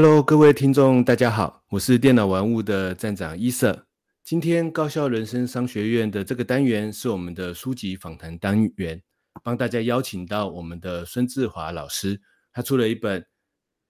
[0.00, 3.88] Hello，各位听众，大家好，我是电脑玩物的站长伊瑟。
[4.22, 9.02] 今天高效人生商学院的这个单元是我们的书籍访谈单元，
[9.42, 12.20] 帮大家邀请到我们的孙志华老师，
[12.52, 13.26] 他出了一本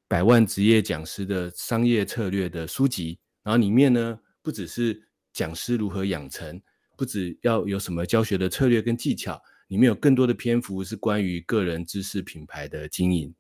[0.09, 4.99] 百万职业讲师的商业策略的书籍，然后里面呢，不只是
[5.35, 6.59] 讲师如何养成，
[6.97, 13.35] 不只要有什么教学的策略跟技巧，里面有更多的篇幅是关于个人知识品牌的经营。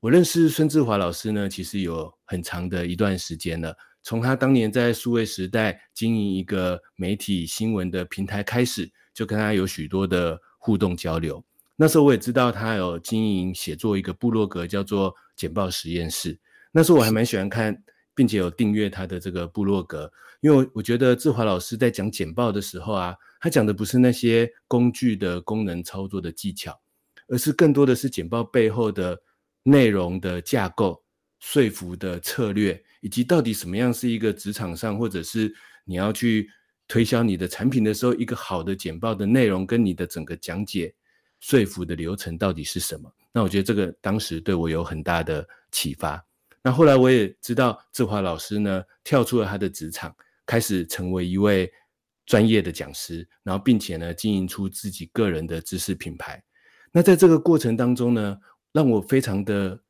[0.00, 3.76] 我认识孙志华老师呢，其实有很长的一段时间了。
[4.04, 11.44] 从他当年在数位时代经营一个媒体新闻的平台开始，就跟他有许多的互动交流。
[11.74, 16.38] 那时候我也知道他有经营写作一个部落格，叫做“简报实验室”。
[16.70, 17.76] 那时候我还蛮喜欢看，
[18.14, 20.08] 并且有订阅他的这个部落格，
[20.40, 26.80] 因为我觉得志华老师在讲简报的时候啊，他讲的不是那些工具的功能操作的技巧，
[27.26, 29.20] 而是更多的是简报背后的。
[29.68, 31.02] 内容的架构、
[31.40, 36.48] 说服的策略，以及到底什么样是一个职场上，或者是你要去
[36.86, 40.94] 推销你的产品的时候，一个好的简报的内容跟你的整个讲解
[41.40, 43.12] 说服的流程到底是什么？
[43.30, 46.24] 那我觉得这个当时对我有很大的启发。
[46.62, 50.14] 那后来我也知道志华老师呢，跳出了他的职场，
[50.46, 51.70] 开始成为一位
[52.26, 56.42] 专业的讲师，然后并且呢，经营出自己个人的知识品牌。
[56.90, 58.36] 那在这个过程当中呢，
[58.72, 59.80] 让我非常的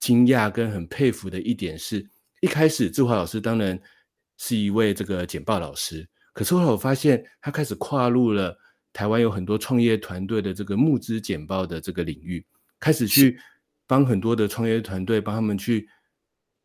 [0.00, 2.06] 惊讶跟很佩服的一点是，
[2.40, 3.78] 一开始志华老师当然
[4.36, 8.56] 是一位这个简报老师，可是后来我发现他开始跨入了
[8.92, 12.46] 台湾有很多创业团队的这个募资简报的这个领域，
[12.78, 13.36] 开始去
[13.88, 15.88] 帮很多的创业团队帮他们去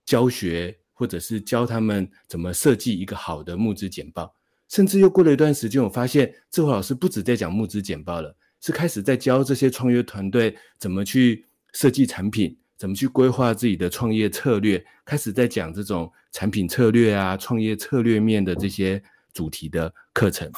[0.05, 4.35] 教学，或者是教他们怎么设计一个好的募资简报，
[4.69, 11.47] 甚至又过了一段时间，我发现志华老师不止在讲募资简报了，是开始在教这些创业团队怎么去。
[11.73, 19.01] 设计产品，怎么去规划自己的创业策略，开始在讲这种产品策略啊、创业策略面的这些
[19.33, 20.51] 主题的课程。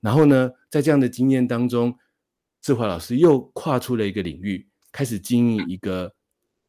[0.00, 1.96] 然后呢，在这样的经验当中，
[2.62, 6.12] 志华老师又跨出了一个领域，开始经营一个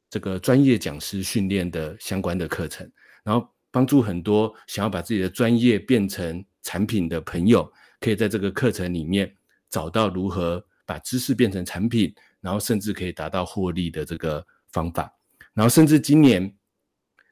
[0.09, 2.89] 这个专业讲师训练的相关的课程，
[3.23, 9.33] 然后帮助很多想要把自己的专业变成产品的朋友，可以在这个课程里面
[9.69, 12.13] 找到如何把知识变成产品。
[12.41, 15.13] 然后甚至可以达到获利的这个方法，
[15.53, 16.53] 然后甚至今年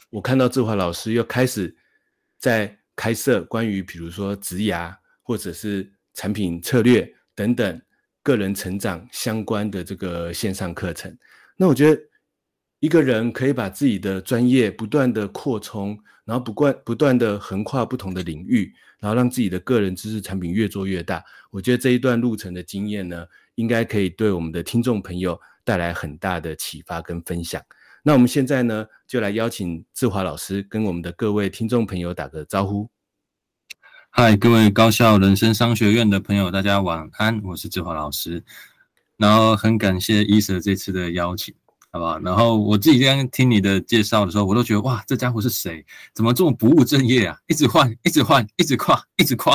[0.10, 1.76] 我看到志华老师又开始
[2.38, 7.82] 在开设关于比如说职涯或者是产品策略等等
[8.22, 11.18] 个人成长相关的这个线上课程。
[11.56, 12.02] 那我觉得
[12.80, 21.24] 一个人可以把自己的专业不断的扩充，然后不断不断的横跨不同的领域，然后让自己的个人知识产品越做越大。
[21.52, 23.26] 我觉得这一段路程的经验呢，
[23.60, 27.62] 应该可以对我们的听众朋友带来很大的启发跟分享。
[28.02, 32.90] 那我们现在呢，就来邀请志华老师跟我们的各位听众朋友打个招呼。
[34.12, 38.42] 嗨，各位高校人生商学院的朋友，大家晚安，我是志华老师。
[39.18, 41.54] 然后很感谢伊舍这次的邀请，
[41.92, 42.18] 好不好？
[42.20, 45.86] 然后我自己刚刚听你的介绍的时候，我都觉得哇，这家伙是谁？
[46.16, 47.38] 怎么这么不务正业啊？
[47.48, 49.54] 一直换，一直换，一直跨，一直跨。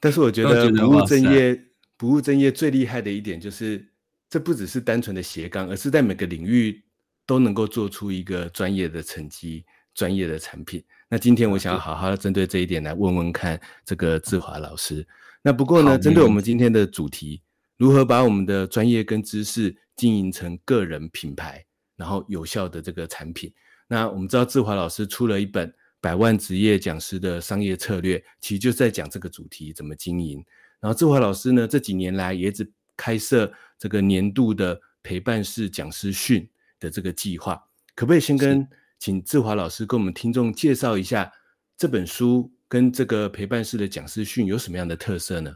[0.00, 1.65] 但是我觉得不务正业。
[1.96, 3.86] 不务正业最厉害的一点就是，
[4.28, 6.82] 这不只是单纯的斜杠，而是在每个领域
[7.24, 9.64] 都能够做出一个专业的成绩、
[9.94, 10.84] 专业的产品。
[11.08, 15.06] 那今天我想要好好的针对这一点来问问看这个志华老师。
[15.40, 17.40] 那不过呢，针对我们今天的主题，
[17.76, 21.64] 如何把我们的专业跟知识经营成个人品牌，
[21.96, 23.52] 然后有效的这个产品。
[23.86, 25.68] 那我们知道志华老师出了一本
[26.00, 30.44] 《百万职业讲师的商业策略》，其实就在讲这个主题怎么经营。
[30.80, 37.54] 然后志华老师呢，这几年来也一直开设这个年度的陪伴式讲师训的这个计划，
[37.94, 38.66] 可不可以先跟
[38.98, 41.32] 请志华老师跟我们听众介绍一下
[41.76, 45.54] 这本书跟这个陪伴式的讲师训有什么样的特色呢？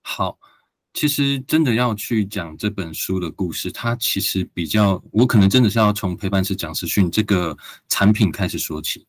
[0.00, 0.38] 好，
[0.94, 7.56] 其实真的要去讲这本书的故事，它其实比较，我可能真的是要从陪伴式讲师训这个
[7.88, 9.06] 产品开始说起。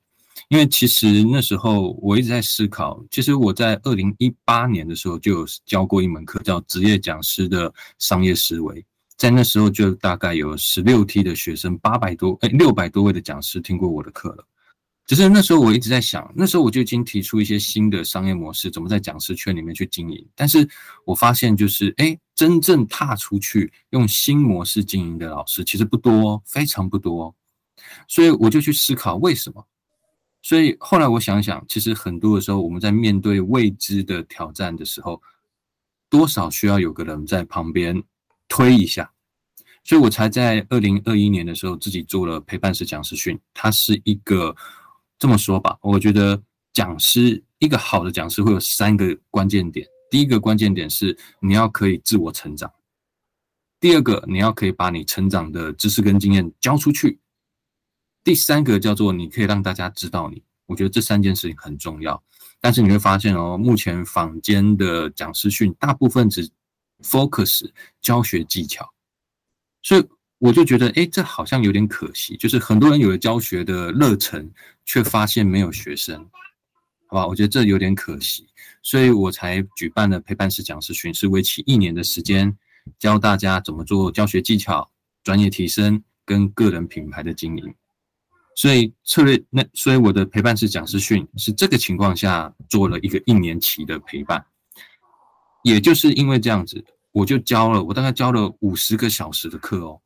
[0.50, 8.84] 因为其实那时候我一直在思考，其实我在二零一八年的时候就有教过一门课，叫职业讲师的商业思维。
[9.16, 14.46] 在那时候就大概有十六梯的学生，八百多哎六百多位的讲师听过我的课了。
[15.06, 20.28] 只是那时候我一直在想，那时候我就已经提出一些新的商业模式，怎么在讲师圈里面去经营。
[20.36, 20.68] 但是
[21.06, 27.36] 我发现就是哎，真正踏出去用新模式经营的老师其实不多，非常不多。
[28.08, 29.64] 所以我就去思考为什么。
[30.50, 35.22] 所以后来我想想，其实很多的时候，我们在面对未知的挑战的时候，
[36.10, 38.02] 多少需要有个人在旁边
[38.48, 39.14] 推一下。
[39.84, 43.40] 所以我才在二零二一年的时候自己做了陪伴式讲师训。
[43.54, 44.56] 它是一个
[45.20, 46.42] 这么说吧，我觉得
[46.74, 49.86] 讲师一个好的讲师会有三个关键点。
[50.10, 52.68] 第一个关键点是你要可以自我成长；
[53.80, 57.20] 第二个，你要可以把你成长的知识跟经验交出去。
[58.30, 62.22] 第三个叫做你可以让大家知道你，我觉得这三件事情很重要。
[62.62, 66.48] 但是你会发现哦，目前坊间的讲师训大部分只
[67.02, 67.68] focus
[68.04, 68.88] 教学技巧，
[69.82, 72.38] 所以我就觉得，哎，这好像有点可惜。
[72.38, 74.48] 就是很多人有了教学的热忱，
[74.86, 76.24] 却发现没有学生，
[77.08, 77.26] 好吧？
[77.26, 78.48] 我觉得这有点可惜，
[78.84, 82.56] 所以我才举办了陪伴式讲师训，是为期一年的时间，
[83.00, 84.88] 教大家怎么做教学技巧、
[85.24, 87.74] 专业提升跟个人品牌的经营。
[88.60, 94.46] 所以策略那，所以我的陪伴式讲师训是这个情况下做了一个一年期的陪伴，
[95.64, 96.84] 也就是因为这样子，
[97.14, 100.02] 我就教了，我大概教了五十个小时的课哦，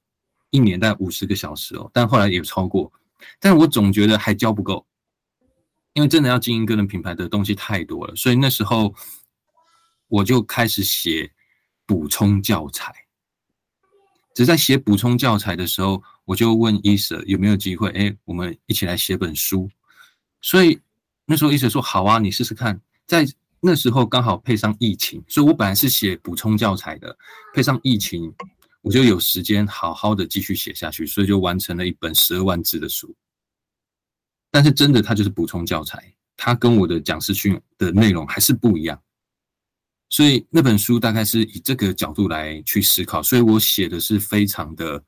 [0.52, 2.94] 一年大概五十个小时哦，但后来也超过，
[3.40, 4.86] 但我总觉得还教不够，
[5.94, 8.94] 因为真的要经营个人品牌的东西太多了，所以那时候
[10.08, 11.32] 我就开始写
[11.88, 12.94] 补充教材，
[14.36, 16.04] 只在写补充教材的时候。
[16.26, 19.70] 我就问伊舍有没有机会，哎，我们一起来写本书。
[20.42, 20.80] 所以
[21.26, 22.80] 那时候伊舍说好啊，你试试看。
[23.06, 23.28] 在
[23.60, 27.18] 那时候刚好配上疫情，所以我本来是写补充教材的，
[27.54, 28.34] 配上疫情，
[28.82, 33.14] 我就有时间好好的继续写下去，所以就完成了一本十二万字的书。
[34.50, 39.02] 但是真的，它就是补充教材，它跟我的讲师训的内容还是不一样。
[40.10, 45.04] 所以那本书大概是以这个角度来去思考，所以我写的是非常的。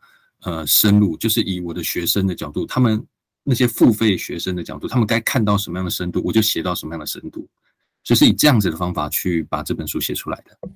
[0.46, 3.04] 呃，深入就是以我的学生的角度，他们
[3.44, 7.48] 那些付费学生的角度，他们该看到什么样的深度，我就写到什么样的深度，
[8.04, 10.70] 就是以这样子的方法去把这本书写出来的。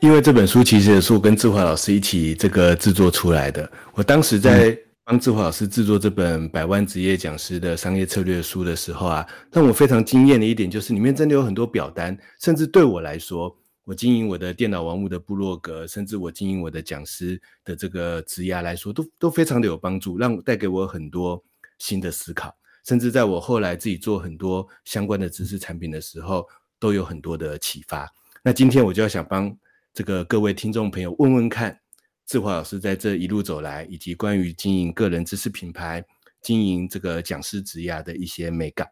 [0.00, 3.70] 因为这本书其实也是我跟志华老师一起这个制作出来的。
[3.94, 13.56] 我当时在帮志华老师制作这本《百万职业讲师的商业策略书》的时候啊，让我非常惊艳的一点就是里面真的有很多表单，甚至对我来说。
[13.84, 21.42] 我经营我的电脑玩物的部落格，甚至我经营我的讲师的这个职涯来说，都都非常的有帮助，让带给我很多
[21.78, 22.56] 新的思考，
[22.86, 26.46] 甚至在我后来自己做很多相关的知识产品的时候，
[26.78, 28.08] 都有很多的启发。
[28.44, 29.52] 那今天我就要想帮
[29.92, 31.76] 这个各位听众朋友问问看，
[32.24, 36.04] 志华老师在这一路走来，以及关于经营个人知识品牌、
[36.40, 38.88] 经营这个讲师职涯的一些美感。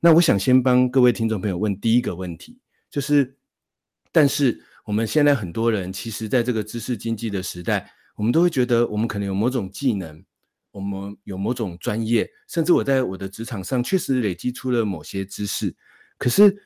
[0.00, 2.58] 那我想先帮各位听众朋友问第一个问题，
[2.90, 3.36] 就是。
[4.12, 10.22] 但是我们现在很多人，其实在这个知识经济的时代，我们都会觉得我们可能有某种技能，
[10.70, 15.74] 我们有某种专业，甚至我在我的职场上确实累积出了某些知识。
[16.18, 16.62] 可是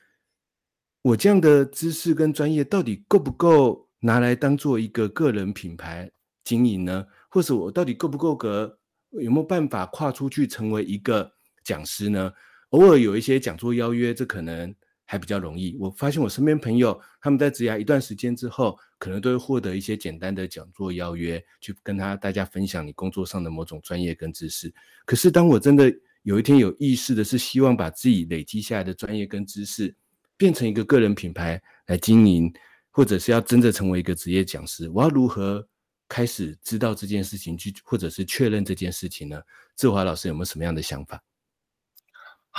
[1.01, 6.11] 我这样的知识跟专业到底够不够拿来当做一个个人品牌
[6.43, 7.05] 经营呢？
[7.29, 8.77] 或是我到底够不够格？
[9.11, 11.31] 有没有办法跨出去成为一个
[11.63, 12.33] 讲师呢？
[12.71, 14.75] 偶尔有一些讲座邀约，这可能。
[15.07, 15.75] 还比较容易。
[15.79, 24.71] 我发现我身边朋友他们在职涯一段时间之后，可能都会获得一些简单的讲座邀约，去跟他大家分享你工作上的某种专业跟知识。
[25.05, 25.91] 可是当我真的
[26.23, 29.95] 有一天有意识的是希望把自己累积下来的专业跟知识
[30.35, 32.53] 变成一个个人品牌来经营，
[32.91, 35.65] 或者是要真的成为一个职业讲师，我要如何
[36.09, 39.41] 开始知道这件事情，去或者是确认这件事情呢？
[39.77, 41.23] 志华老师有没有什么样的想法？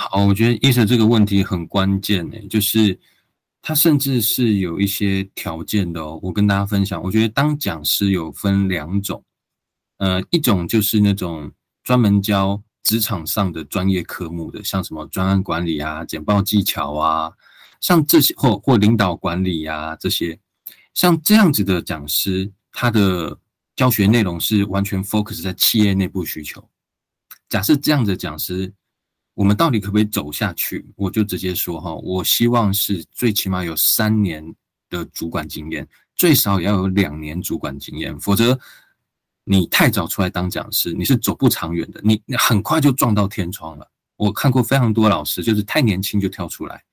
[0.01, 2.97] 好，我觉得医生这个问题很关键诶，就是
[3.61, 6.17] 他甚至是有一些条件的哦。
[6.23, 9.21] 我跟大家分享，我觉得当讲师有分两种，
[9.97, 11.51] 呃，一种就是那种
[11.83, 17.33] 专门教职场上的专业科目的，像什么专案管理啊、简报技巧啊，
[17.81, 20.39] 像这些或或领导管理啊这些，
[20.93, 23.37] 像这样子的讲师，他的
[23.75, 26.65] 教学内容是完全 focus 在企业内部需求。
[27.49, 28.73] 假设这样的讲师。
[29.39, 30.85] 我们到底可不可以走下去？
[30.97, 34.43] 我就直接说哈，我希望是最起码有三年
[34.89, 38.59] 的主管经验，最少也要有两年主管经验，否则
[39.45, 43.89] 你太早出来当讲师，你是走不长远的，你很快就撞到天窗了。
[44.17, 46.83] 我看过非常多老师，就是太年轻就跳出来，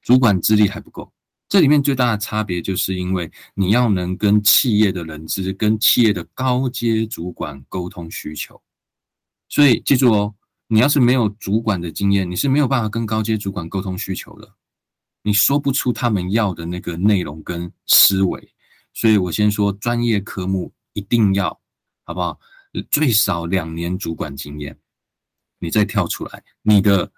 [0.00, 1.12] 主管资历还不够。
[1.48, 8.62] 这里面最大的差别，就是因为你要能跟企业的人资、跟企业的高阶主管沟通需求。
[9.48, 10.32] 所以记住哦，
[10.72, 14.54] 你要是没有主管的经验，你是没有办法跟高阶主管沟通需求的，
[15.20, 18.54] 你说不出他们要的那个内容跟思维。
[18.94, 21.60] 所以我先说，专业科目一定要，
[22.04, 22.38] 好不好？
[22.88, 24.78] 最少两年主管经验，
[25.58, 27.10] 你再跳出来，你的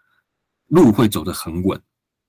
[0.69, 1.79] 路会走得很稳。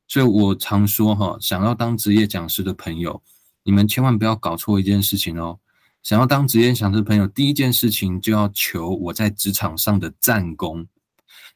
[0.10, 3.24] 所以我常说哈，想要当职业讲师的朋友，
[3.63, 5.58] 你们千万不要搞错一件事情哦。
[6.01, 10.86] 想要当职业讲师的朋友，第一件事情就要求我在职场上的战功。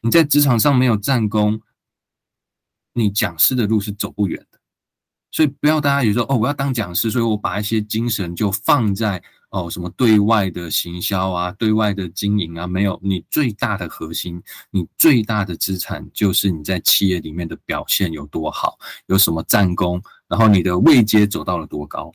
[0.01, 1.61] 你在职场上没有战功，
[2.93, 4.59] 你讲师的路是走不远的。
[5.31, 9.23] 所以不要大家有说哦，我要当讲师，所以我把一些精神就放在。
[9.49, 12.99] 哦，什么对外的行销啊，对外的经营啊，没有。
[13.01, 22.11] 你最大的核心，你最大的资产，就是你在企业里面的表现有多好，有什么战功，然后你的位阶走到了多高，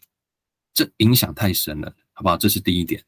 [0.75, 2.37] 这影响太深了，好不好？
[2.37, 3.03] 这是第一点。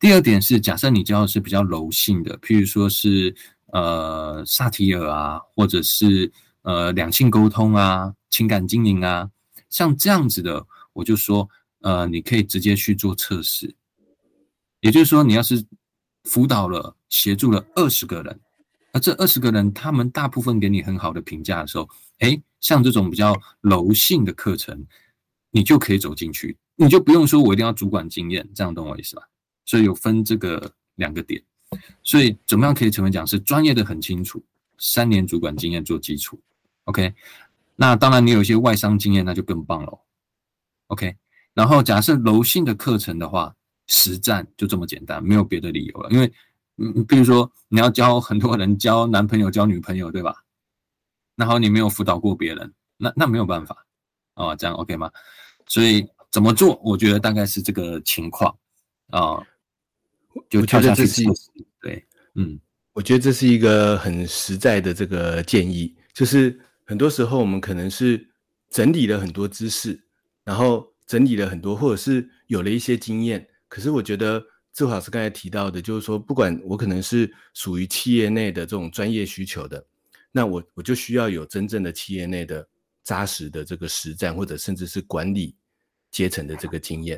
[0.00, 3.36] 第二点是，假设你教的是比较柔性的，譬如说是
[3.72, 6.32] 呃萨提尔啊，或者是
[6.62, 9.30] 呃两性沟通啊，情感经营啊，
[9.70, 11.48] 像这样子的，我就说。
[11.80, 13.72] 呃，你可以直接去做测试，
[14.80, 15.64] 也就是说，你要是
[16.24, 18.40] 辅导了、协助了二十个人，
[18.92, 21.88] 而这二十个人他们大部分给你很好的评价的时候，
[22.20, 24.84] 诶，像这种比较柔性的课程，
[25.52, 29.22] 你就可以走进去，你就不用说我一定要主管经验，这样懂我意思吧？
[29.64, 31.40] 所以有分这个两个点，
[32.02, 33.38] 所以怎么样可以成为讲师？
[33.38, 34.42] 专业的很清楚，
[34.78, 36.40] 三年主管经验做基础
[36.84, 37.14] ，OK？
[37.74, 39.98] 那当然，你有一些外商经验，那就更棒了
[40.86, 41.16] ，OK？
[41.52, 43.54] 然后假设柔性的课程的话，
[43.86, 46.10] 实战就这么简单，没有别的理由了。
[46.10, 46.32] 因为，
[46.76, 50.42] 嗯，比如说你要教很多人教男朋友、教女朋友，对吧？
[51.34, 53.84] 然后你没有辅导过别人，那那没有办法
[54.34, 55.10] 啊，这样 OK 吗？
[55.66, 56.80] 所以怎么做？
[56.82, 58.56] 我觉得大概是这个情况
[59.10, 59.42] 啊，
[60.48, 61.50] 就跳下去试试。
[61.80, 62.58] 对，嗯，
[62.92, 68.26] 我觉得这是一个很实在的这个建议，就是很多时候我们可能是
[68.70, 70.00] 整理了很多知识，
[70.44, 70.86] 然后。
[71.06, 73.46] 整理了很多，或者是有了一些经验。
[73.68, 79.86] 可是我觉得志华老师刚才提到的，就是说，不管我可能是属于企业内的这种专业需求的，
[80.32, 82.68] 那我我就需要有真正的企业内的
[83.04, 85.54] 扎实的这个实战，或者甚至是管理
[86.10, 87.16] 阶层的这个经验。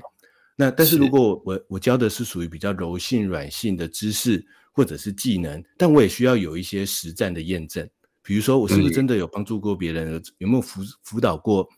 [0.60, 7.88] 那但是如果我我教的是属于比较柔性软性的知识或者是技能，但我也需要有一些实战的验证，
[8.22, 11.68] 比如说我是不是真的有帮助过别人，有没有辅辅导过。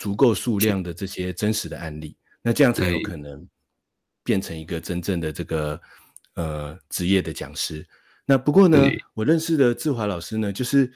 [0.00, 3.44] 足够数量的这些真实的案例，那这样才有可能
[4.22, 5.80] 变成一个真正的这个
[6.34, 7.84] 呃职业的讲师。
[8.24, 8.78] 那不过呢，
[9.12, 10.88] 我认识的志华老师呢，就是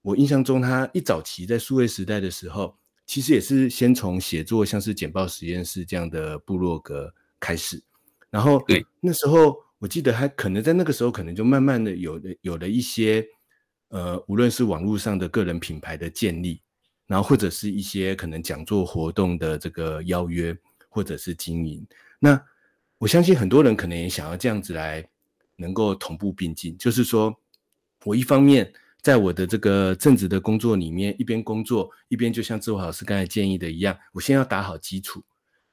[0.00, 7.82] 我印象中他一早期在数位时代的时候，其实也是先从写作像是简报实验室这样的部落格开始，
[8.28, 13.26] 然后对那时候我记得还可能在那个时候可能就慢慢的有了有了一些
[13.88, 16.60] 呃无论是网络上的个人品牌的建立。
[17.08, 20.52] 然后或者是一些可能讲座活动的这个邀约，
[20.88, 21.86] 或者是经营。
[22.18, 22.44] 那
[22.98, 25.08] 我相信很多人可能也想要这样子来
[25.54, 27.32] 能够同步并进，就是说
[28.02, 28.72] 我一方面
[29.06, 35.22] 在我的这个正职的工作里面，一边工作一边就像志华老师刚才建议的一样，我先要打好基础，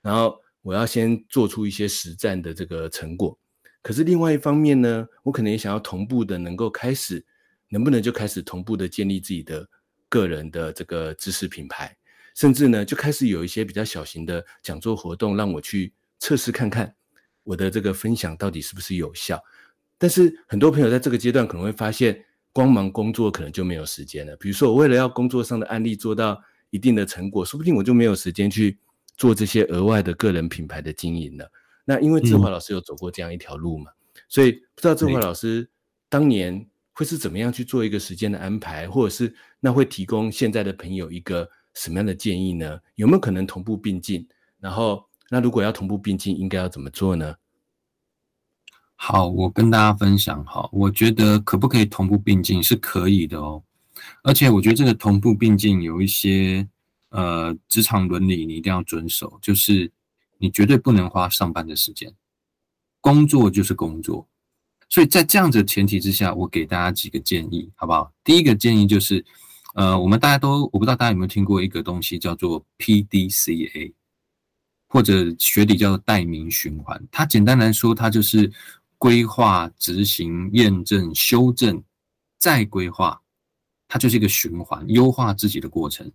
[0.04, 3.36] 然后我要先做出一些实战的这个成果。
[3.82, 7.26] 可是另外一方面呢，我可能也想要同步的能够开始，
[7.70, 9.68] 能不能就开始同步的建立自己的。
[10.10, 11.98] 个人的这个知识品牌，
[12.36, 16.94] 甚至呢就开始有一些比较小型的讲座活动，让我去测试看看
[17.44, 19.44] 我的这个分享到底是不是有效。
[19.98, 22.24] 但是很多朋友在这个阶段可能会发现，
[22.54, 24.34] 光忙工作可能就没有时间了。
[24.38, 28.78] 比如说，我为了要工作上的案例做到一定的成果，说不定我就没有时间去
[29.18, 31.52] 做这些额外的个人品牌的经营了。
[31.84, 33.92] 那因为志华老师有走过这样一条路嘛，
[34.30, 35.68] 所以不知道志华老师
[36.08, 36.66] 当年。
[36.96, 42.80] 会是怎么样去做一个时间的安排，或者是那会提供现在的朋友一个什么样的建议呢？
[42.94, 44.28] 有没有可能同步并进？
[44.60, 47.34] 然后，那如果要同步并进，应该要怎么做呢？
[48.96, 53.62] 好，我跟大家分享哈，我觉得可不可以同步并进是可以的哦，
[54.24, 56.68] 而且我觉得这个同步并进有一些
[57.10, 59.92] 呃职场伦理你一定要遵守，就是
[60.38, 62.14] 你绝对不能花上班的时间，
[63.02, 64.28] 工作就是工作。
[64.90, 68.14] 所以在这样子的前提之下，我给大家几个建议，好不好？
[68.24, 69.26] 第一个建议就是，
[69.74, 73.92] 呃，我们大家都，我不知道大家有没有听过一个东西叫做 PDCA，
[74.88, 77.04] 或者学理叫做代名循环。
[77.12, 78.52] 它简单来说，它就是
[79.04, 81.84] 规划、执行、验证、修正
[82.40, 83.22] 再规划，
[83.86, 86.10] 它就是一个循环，优化自己的过程。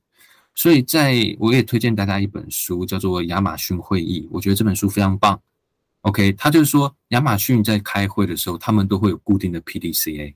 [0.55, 5.39] 所以，在我也推荐大家一本书，叫做《亚马逊会议》，我觉得这本书非常棒。
[6.01, 10.35] OK，他就是说，亚马逊在开会的时候，他们都会有固定的 PDCA，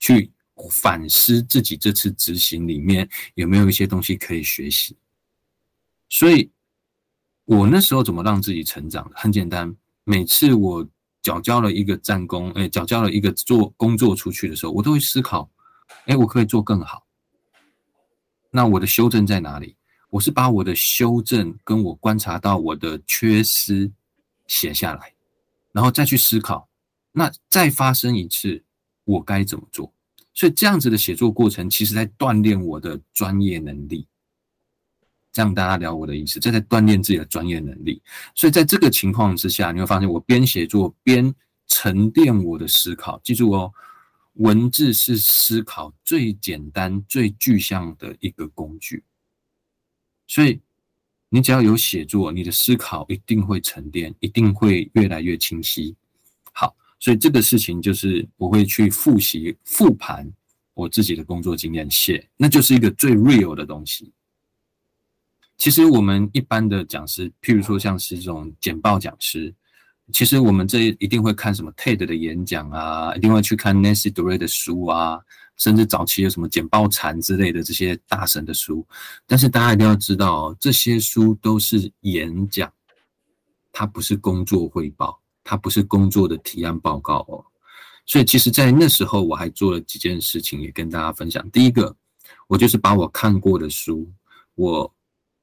[0.00, 0.32] 去
[0.72, 4.96] 反思自己这次执行里面有没有一些东西可以学习。
[6.08, 6.50] 所以，
[7.44, 9.08] 我那时候怎么让自己成长？
[9.14, 9.72] 很简单，
[10.02, 10.84] 每次我
[11.22, 15.50] 缴交了一个战功，哎，缴交了一个做工作出去的时候，我都会思考，
[16.06, 17.04] 哎，我可以做更好。
[18.50, 19.76] 那我的修正在哪里？
[20.10, 23.92] 我是把我的修正跟我观察到我的缺失
[24.48, 25.14] 写下来，
[25.70, 26.68] 然后再去思考，
[27.12, 28.64] 那再发生一次，
[29.04, 29.92] 我该怎么做？
[30.34, 34.08] 所以这样子的写作过程，其实在锻炼我的专业能力。
[35.32, 38.02] 这样大家聊我的意思，这在锻炼自己的专业能力。
[38.34, 41.34] 所以在这个情况之下，你会发现我边写作边
[41.66, 43.20] 沉淀我的思考。
[43.22, 43.72] 记住哦。
[44.34, 49.02] 文字是思考最简单、最具象的一个工具，
[50.28, 50.60] 所以
[51.28, 55.94] 你只要有写作，你的思考一定会沉淀，一定会越来越清晰。
[56.52, 60.32] 好，所以这个事情就是我会去复习、复盘
[60.74, 64.12] 我自己的工作经验，写那就是一个最 real 的东西。
[65.60, 69.54] 其实我们一般的讲师，譬如说像是这种简报讲师。
[70.10, 75.20] 其实我们这一定会看什么 TED 的演讲啊，一定会去看 Nancy Doré 的书啊，
[75.58, 78.86] 甚至早期有什么简报禅之类的这些大神的书。
[79.26, 82.72] 但是大家一定要知道，这些书都是演讲，
[83.70, 87.44] 它不是工作汇报，它不是工作的提案报告哦。
[88.06, 91.46] 所以其实，在那时候我还做了几件事情，也跟大家分享。
[91.50, 91.94] 第一个，
[92.48, 94.10] 我就是把我看过的书，
[94.54, 94.92] 我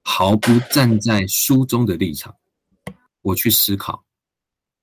[0.09, 2.33] 毫不站在书中的立场，
[3.21, 4.05] 我去思考。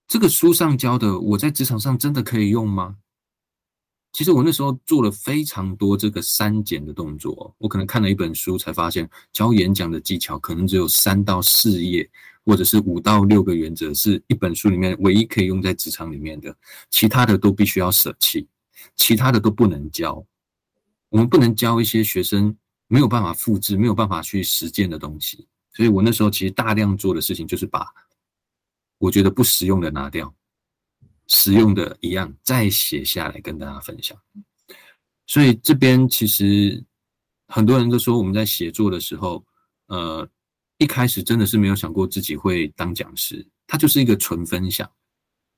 [0.07, 2.99] 这个书上教的，我在职场上真的可以用吗？
[4.12, 7.52] 其实我那时候做了非常多这个删减的动作。
[7.57, 12.09] 我可能看了一本书，才发现教演讲的技巧可能只有三到四页，
[12.45, 16.55] 或者是五到六个原则，是一本书里面唯一可以用在职场里面的，
[16.90, 18.46] 其他的都必须要舍弃，
[18.94, 20.22] 其他的都不能教。
[21.09, 22.55] 我们不能教一些学生
[22.88, 25.47] 没有办法复制、没有办法去实践的东西。
[25.73, 27.87] 所以我那时候其实大量做的事情就是把。
[28.99, 30.33] 我觉得不实用的拿掉，
[31.27, 34.16] 实用的一样再写下来跟大家分享。
[35.27, 36.83] 所以这边其实
[37.49, 39.44] 很多人都说我们在写作的时候，
[39.88, 40.27] 呃，
[40.79, 44.90] 一开始真的是没有想过自己会当讲师，它就是一个纯分享。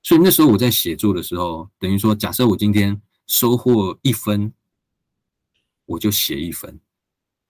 [0.03, 4.53] 所以那时候我在写作的时候，等于说，假设我今天收获一分，
[5.85, 6.81] 我就写一分。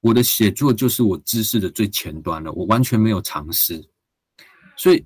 [0.00, 3.88] 我的写作就是我知识的最前端了，我完全没有尝试，
[4.76, 5.04] 所以。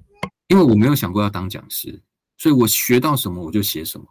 [0.48, 2.03] 因为我没有想过要当讲师，
[2.37, 4.05] 所以我学到什么我就写什么，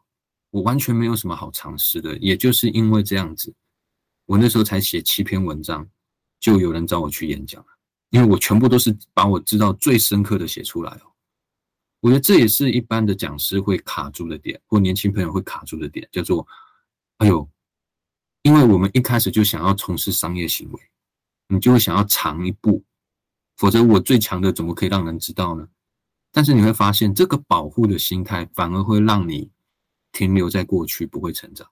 [0.51, 2.17] 我完全没有什么好尝试的。
[2.19, 3.53] 也就是因为这样子，
[4.25, 5.85] 我那时候才写七篇文章，
[6.39, 7.67] 就有人找我去演讲了。
[8.11, 11.11] 因为我全部都是把我知道最深刻的写出来哦。
[11.99, 16.47] 我觉得这也是一般的讲师会卡住的点，或年轻朋友会卡住的点，叫做
[17.19, 17.45] “哎呦”，
[18.43, 20.81] 因为我们一开始就想要从事商业行为，
[21.47, 22.83] 你就会想要尝一步，
[23.57, 25.67] 否则我最强的怎么可以让人知道呢？
[26.31, 29.49] 但是你会发现，这个保护的心态反而会让你
[30.11, 31.67] 停留在过去，不会成长。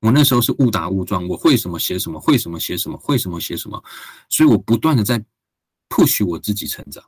[0.00, 3.82] 我那时候是误打误撞，我会什么写什么，会什么写什么，会什么写什么，
[4.28, 5.24] 所以我不断的在
[5.88, 7.02] push 我自己成长。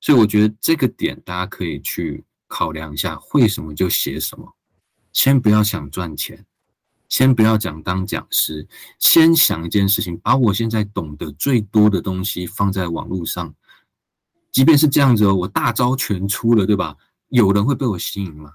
[0.00, 4.54] 所以我觉得这个点大家可以去考量一下，会什么就写什么。
[5.14, 6.46] 先不要想赚钱，
[7.08, 8.66] 先不要讲当讲师，
[8.98, 13.54] 先想一件事情，把我现在懂得最多的东西放在网络上。
[14.50, 16.96] 即便是这样子哦，我大招全出了，对吧？
[17.28, 18.54] 有人会被我吸引吗？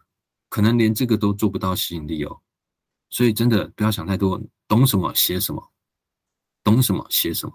[0.50, 2.40] 可能连这个都做不到吸引力哦。
[3.10, 5.72] 所以真的不要想太多，懂什么写什么，
[6.64, 7.54] 懂什么写什么，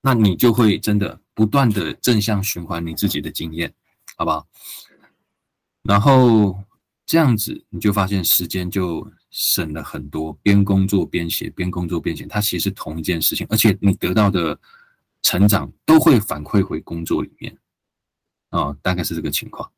[0.00, 3.72] 那你就会真的不断的正向循环你自己的经验，
[4.16, 4.46] 好不好？
[5.82, 6.58] 然后
[7.04, 14.58] 这样子你就发现时间就省了很多，边工作边写，边工作边写，它其实是同一件事情，而且你得到的
[15.22, 17.56] 成长都会反馈回工作里面。
[18.50, 19.68] 哦，大概是这个情况。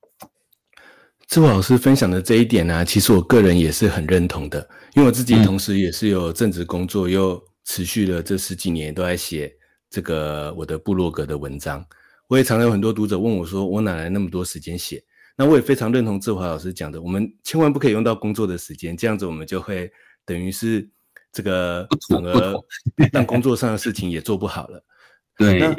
[1.27, 9.53] 志伟老师分享的这一点呢、啊，其实我个人也是很认同的，因为我自己同时也是有正职工作，又持续了这十几年都在写
[9.89, 11.85] 这个我的部落格的文章。
[12.29, 15.03] 我也常常有很多读者问我说，我哪来那么多时间写？
[15.37, 19.90] 那我也非常认同志华老师讲的，我们千万不可以用到工作的时间，这样子我们就会
[20.25, 20.88] 等于是
[21.33, 22.55] 这个反而
[23.12, 24.85] 让工作上的事情也做不好了。
[25.37, 25.75] 对。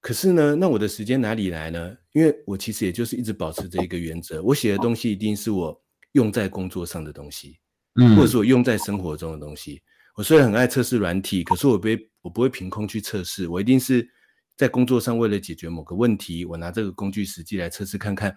[0.00, 1.96] 可是呢，那我的时间哪里来呢？
[2.12, 5.82] 因为我其实也就是一直保持着一个原则，我写的东西一定是我
[6.12, 7.58] 用在工作上的东西。
[8.00, 9.82] 嗯，或者是我用在生活中的东西。
[10.14, 14.08] 我虽然很爱测试软体，可是我不会，我不会凭空去测试，我一定是
[14.56, 18.32] 在工作上为了解决某个问题，我拿这个工具实际来测试看看。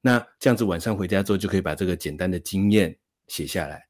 [0.00, 3.86] 那这样子晚上回家之后就可以把这个简单的经验写下来。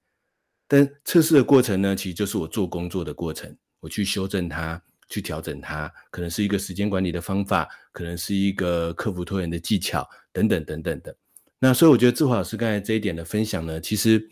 [0.66, 11.16] 但测试的过程呢，其实就是我做工作的过程，我去修正它，去调整它，可能是一个时间管理的方法，可能是一个克服拖延的技巧，等等等等的。
[11.58, 14.28] 那所以我觉得志华老师刚才这一点的分享呢，其实。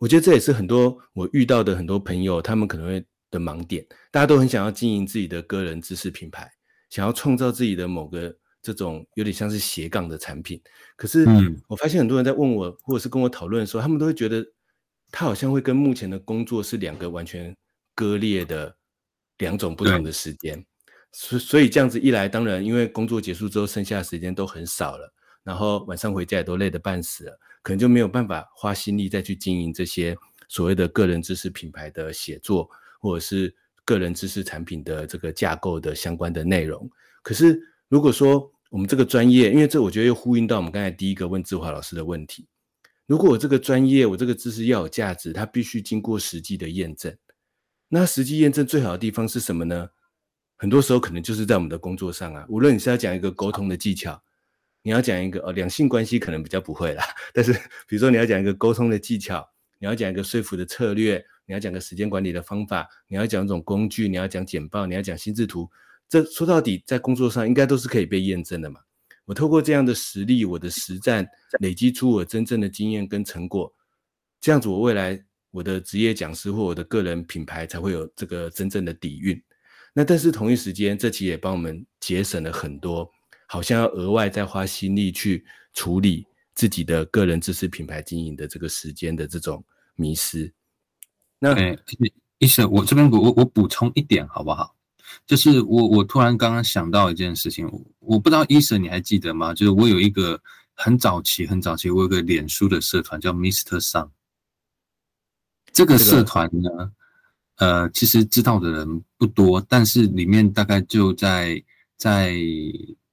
[0.00, 3.84] 我觉得这也是很多我遇到的很多朋友，他们可能会的盲点。
[4.12, 6.48] 大家都很想要经营自己的个人知识品牌，
[6.88, 8.32] 想要创造自己的某个
[8.72, 10.60] 这种有点像是斜杠的产品。
[10.94, 11.26] 可是，
[11.66, 14.46] 我发现很多人在问我，或者是跟我讨论的时候，他们都会觉得
[15.10, 17.56] 他好像会跟目前的工作是两个完全
[17.94, 18.76] 割裂的
[19.38, 20.62] 两种不同的时间。
[21.12, 25.10] 所所以这样子一来，当然因为工作结束之后，剩下的时间都很少了。
[25.42, 30.14] 然后晚上回家也都累得半死了，可能就没有办法花心力再去经营这些
[30.46, 32.68] 所谓的个人知识品牌的写作，
[33.00, 33.54] 或者是
[33.86, 36.90] 个人知识产品的这个架构的相关的内容。
[37.22, 42.46] 可是如果说我们这个专业，因为这我觉得又呼应到我们刚才第一个问志华老师的问题，
[43.06, 47.16] 如果我这个专业，我这个知识要有价值，它必须经过实际的验证。
[47.88, 49.88] 那实际验证最好的地方是什么呢？
[50.56, 54.22] 很多时候可能就是在我们的工作上啊，无论你是要讲一个沟通的技巧。
[54.82, 57.04] 你要讲一个哦，两性关系可能比较不会啦。
[57.34, 57.52] 但是，
[57.86, 59.46] 比如说你要讲一个沟通的技巧，
[59.78, 65.68] 你要讲一个说服的策略，你要讲个时间管理的方法，你要讲一种工具，你要讲简报，你要讲心智图，
[66.08, 68.80] 这说到底在工作上应该都是可以被验证的嘛。
[69.24, 71.28] 我透过这样的实力，我的实战
[71.60, 73.72] 累积出我真正的经验跟成果，
[74.40, 79.38] 这样子我未来我的职业讲师或我的个人品牌才会有这个真正的底蕴。
[79.92, 83.10] 那但是同一时间，这期也帮我们节省了很多。
[83.50, 85.42] 好像要额外再花心力去
[85.72, 90.52] 处理自己的个人知识品牌经营的这个时间的这种迷失。
[91.38, 91.54] 那
[92.38, 94.76] 医生，我这边我我补充一点好不好？
[95.26, 97.68] 就是我我突然刚刚想到一件事情，
[97.98, 99.54] 我不知道医生你还记得吗？
[99.54, 100.40] 就是我有一个
[100.74, 103.80] 很早期很早期，我有个脸书的社团叫 Mr.
[103.80, 104.08] Sun。
[105.72, 106.92] 这个社团呢，
[107.56, 111.62] 呃，其实知道的人不多，但是里面大概就在
[111.96, 112.34] 在。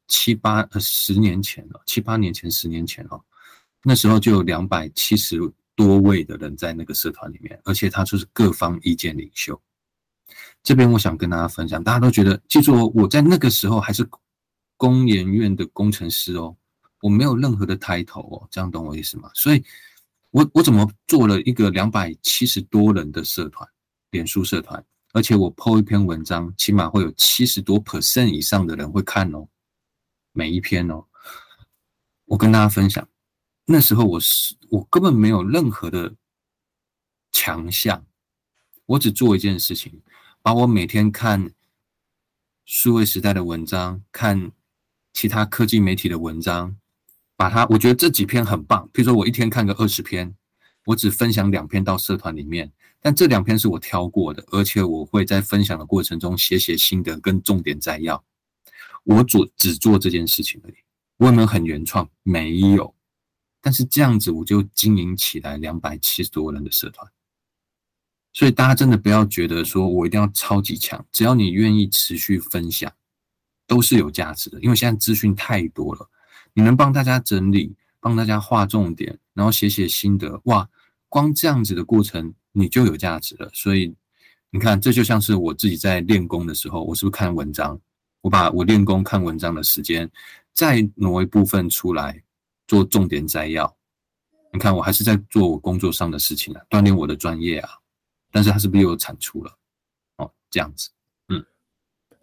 [0.07, 3.19] 七八呃十年前了，七八年前十年前哦，
[3.81, 5.39] 那时候就有两百七十
[5.75, 9.59] 多位的人在那个社团里面，而且他就是各方意见领袖。
[10.65, 14.05] 这边我想跟大家分享，大家都觉得，记住哦我在那个时候还是
[14.77, 16.57] 工研院的工程师哦，
[17.01, 19.29] 我没有任何的抬头哦，这样懂我意思吗？
[19.35, 19.63] 所以
[20.31, 23.69] 我我怎么做了一个两百七十多人的社团，
[24.09, 29.47] 脸书社团，而且我 po 一篇文章，起码会有七十多 percent 以上的人会看哦。
[30.33, 31.05] 每一篇哦，
[32.25, 33.07] 我跟大家分享，
[33.65, 36.15] 那时候我是我根本没有任何的
[37.31, 38.03] 强项，
[38.87, 40.01] 我只做一件事情，
[40.45, 41.49] 把我每天看
[42.65, 44.51] 数位时代的文章，看
[45.11, 46.77] 其他科技媒体的文章，
[47.35, 50.35] 把它我觉得这几篇很棒，比如说我一天看个二十篇，
[50.85, 58.23] 我只分享两篇到社团里面，但这两篇是我挑过的，而且我会在分享的过程中写写心得跟重点摘要。
[59.03, 60.75] 我做只做这件事情而已，
[61.17, 62.07] 我有没有很原创？
[62.21, 62.93] 没有，
[63.59, 67.11] 但是这样子我就经营起来两百七十多人的社团，
[68.35, 72.91] 所以大家真的不要觉得说我一定要超级强，只要你愿意持续分享，
[73.65, 74.59] 都是有价值的。
[74.59, 76.09] 因为现在资讯太多了，
[76.53, 80.67] 你能帮大家整理，帮大家画重点，然后写写心得，哇，
[81.07, 83.49] 光这样子的过程你就有价值了。
[83.53, 83.95] 所以
[84.49, 87.79] 你看，这就像是我自己在练功的时候，我是不是看文章？
[88.19, 90.11] 我把我练功看文章的时间
[90.51, 92.21] 再挪一部分出来
[92.67, 93.73] 做重点摘要。
[94.51, 97.69] 你看，我还是在做我工作上的事情啊，锻炼我的专业啊。
[98.35, 99.57] 但是它是不是又有产出了？
[100.17, 100.89] 哦，这样子，
[101.29, 101.41] 嗯，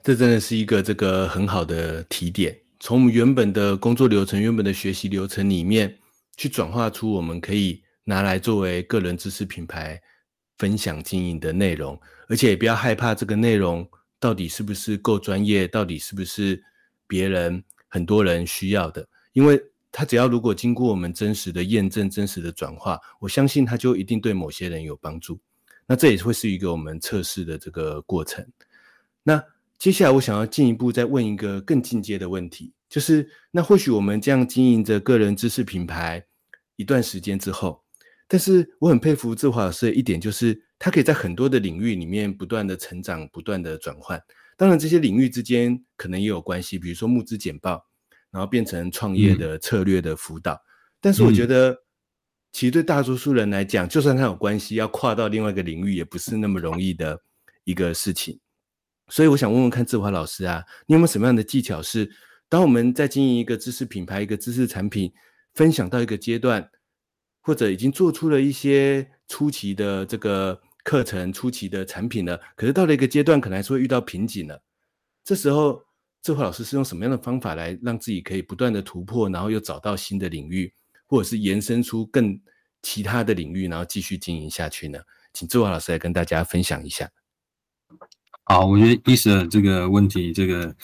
[0.02, 2.54] 这真的是一个这个很好的提点。
[2.80, 5.98] 从我们原本的工作流程、原本的学习流程里面，
[6.36, 9.98] 去转化出我们可以拿来作为个人知识品牌
[10.58, 11.98] 分享经营的内容，
[12.28, 13.88] 而且也不要害怕这个内容。
[14.20, 15.66] 到底是不是够专业？
[15.66, 16.62] 到底是不是
[17.06, 19.08] 别人很多人需要的？
[19.32, 19.58] 因为
[19.90, 25.40] 他只要如果经过我们真实的验证、真实的转化，我相信他就一定对某些人有帮助。
[25.92, 28.42] 那这也会是一个我们测试的这个过程。
[29.22, 29.44] 那
[29.78, 36.24] 接下来我想要进一步再问一个更进阶的问题，就是那或许我们这样经营着个人知识品牌
[36.76, 37.82] 一段时间之后，
[38.26, 40.62] 但是我很佩服志华老师的一点就是。
[40.84, 44.20] 他可以在很多的领域里面不断的成长，不断的转换。
[44.56, 47.86] 当然，这些领域之间可能也有关系，比如说募资简报，
[48.32, 50.54] 然后变成创业的策略的辅导。
[50.54, 50.66] 嗯、
[51.00, 51.81] 但是，我觉得
[52.52, 57.18] 其实对大多数人来讲，就算他有关系，要跨到另外一个领域，也不是那么容易的
[57.64, 58.38] 一个事情。
[59.08, 62.10] 所以我想问问看志华老师啊，你有没有什么样的技巧是，
[62.48, 65.12] 当我们在经营一个知识品牌、一个知识产品，
[65.54, 66.66] 分享到一个阶段，
[67.40, 74.62] 或者已经做出了一些初期的这个课程、初期的产品了，可是到了一个阶段，可能还是会遇到瓶颈了。
[75.24, 75.82] 这时候，
[76.22, 80.72] 智华老师是用什么样的方法来让自己可以不断的突破，然后又找到新的领域，
[81.12, 82.40] 或者是延伸出更
[82.80, 84.98] 其他的领域，然后继续经营下去呢？
[85.34, 87.06] 请周华老师来跟大家分享一下。
[88.44, 90.74] 好，我觉得 Esa 这个问题这个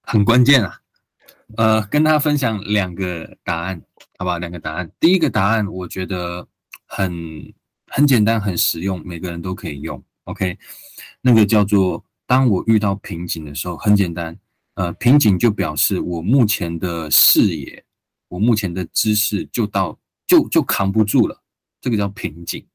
[0.00, 0.80] 很关键啊。
[1.58, 3.78] 呃，跟大家分享两个答案，
[4.18, 4.38] 好不好？
[4.38, 4.90] 两个答案。
[4.98, 6.48] 第一个答案我觉得
[6.86, 7.52] 很
[7.88, 10.02] 很简单，很实用，每个人都可以用。
[10.24, 10.58] OK，
[11.20, 14.34] 那个叫做当我遇到瓶颈的时候，很简单。
[14.76, 17.84] 呃，瓶颈就表示我目前的视野，
[18.28, 21.42] 我目前的知识就到就就扛不住了，
[21.80, 22.66] 这个叫瓶颈。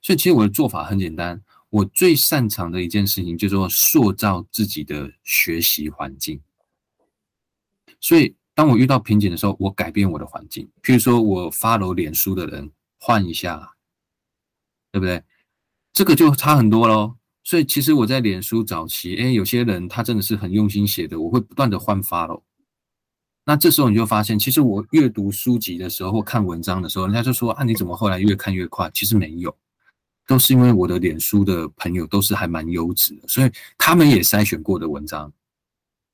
[0.00, 1.42] 所以其实我的做法很简单。
[1.70, 6.40] 我最擅长的一件事情，就是说塑造自己的学习环境。
[8.00, 10.66] 所以，当我遇到瓶颈的时候，我改变我的环境。
[10.82, 13.74] 譬如说，我发楼脸书的人换一下，
[14.90, 15.22] 对不对？
[15.92, 17.18] 这个就差很多喽。
[17.44, 22.44] 所以，其实我在脸书早期，哎，有些人他真的是很用心写的，我会不断的换 follow。
[23.48, 28.90] 那这时候你就发现，其实我阅读书籍的时候或看文章的时候，人家就说啊，你怎么后来越看越快？
[28.92, 29.56] 其实没有。
[30.26, 35.32] 都是因为我的脸书的朋友都是还蛮优质的，所以他们也筛选过的文章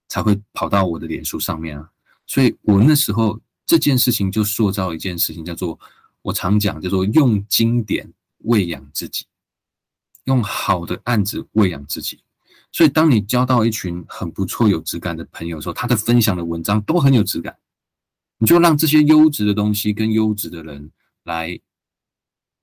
[0.07, 1.90] 才会跑到我的脸书上面啊。
[2.25, 5.77] 所以我那时候这件事情就塑造一件事情，叫做
[6.23, 8.09] 我常讲，叫做用经典
[8.44, 9.27] 喂养自己，
[10.27, 12.20] 用好的案子喂养自己。
[12.74, 17.56] 所以当你交到一群很不错、有质感的朋友的时候，他的分享的文章都很有质感，
[18.37, 20.90] 你就让这些优质的东西跟优质的人
[21.22, 21.56] 来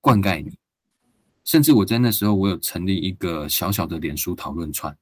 [0.02, 0.58] 灌溉你。
[1.44, 4.94] 甚至我在那时候，我有成立一个小小的脸书讨论串，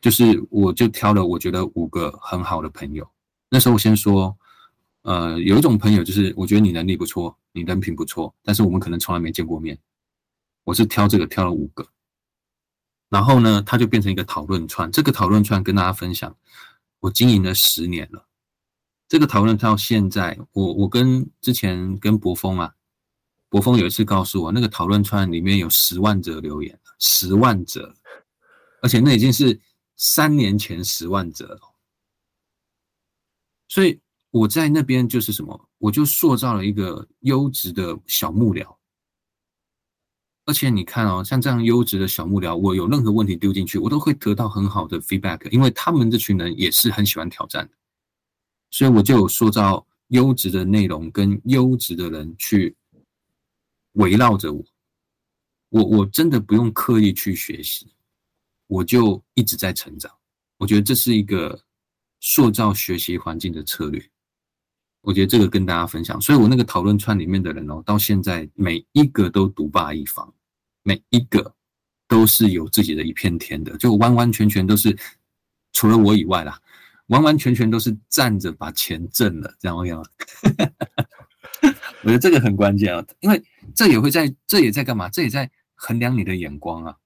[0.00, 3.04] 就是我就挑了我觉得五个很好的朋友。
[3.48, 4.38] 那时候我先说，
[5.02, 9.76] 呃，有一种朋友就是我觉得你能力不错，你人品不错，但是我们可能从来没见过面。
[10.62, 11.84] 我是挑这个挑了五个，
[13.08, 14.90] 然后呢，它就变成一个讨论串。
[14.90, 16.36] 这个讨论串跟大家分享，
[17.00, 18.26] 我经营了十年了。
[19.06, 22.74] 这个讨论到现在，我我跟之前跟博峰啊。
[23.48, 27.94] 博峰有一次告诉我，那个讨论串里面有十万则留言，十万则，
[28.82, 29.60] 而且那已经是
[29.94, 31.60] 三年前十万则了。
[33.68, 38.76] 所以我在那边就是什么，我就塑造了一个优质的小幕僚。
[40.46, 47.74] 而且你看哦，像这样优质的小幕僚，我有任何问题丢进去，我都会得到很好的 feedback，因为他们这群人也是很喜欢挑战的。
[48.70, 52.76] 所以我就有塑造优质的内容跟优质的人去。
[53.94, 54.64] 围绕着我，
[55.68, 57.94] 我我真的不用刻意去学习，
[58.66, 60.10] 我就一直在成长。
[60.56, 61.62] 我觉得这是一个
[62.18, 64.04] 塑造学习环境的策略。
[65.04, 66.20] 我觉得这个跟大家分享。
[66.20, 70.32] 所以我那个讨论串里面的人哦，到现在每一个都独霸一方，
[70.82, 71.54] 每一个
[72.08, 74.96] 都是有自己的一片天的，就完完全全都是
[75.72, 76.58] 除了我以外啦，
[77.08, 80.02] 完完全全都是站着把钱挣了，这样 OK 吗？
[82.02, 83.42] 我觉得这个很关键啊，因为
[83.74, 85.08] 这也会在，这也在干嘛？
[85.08, 86.96] 这也在衡量你的眼光啊，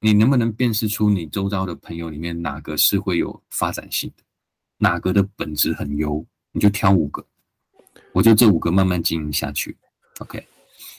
[0.00, 4.22] 你能不能辨识出你周遭的朋友里面哪个是会有发展性的，
[4.78, 7.22] 哪个的本质很优，你就挑五个，
[8.12, 9.76] 我就这五个慢慢经营下去。
[10.20, 10.46] OK，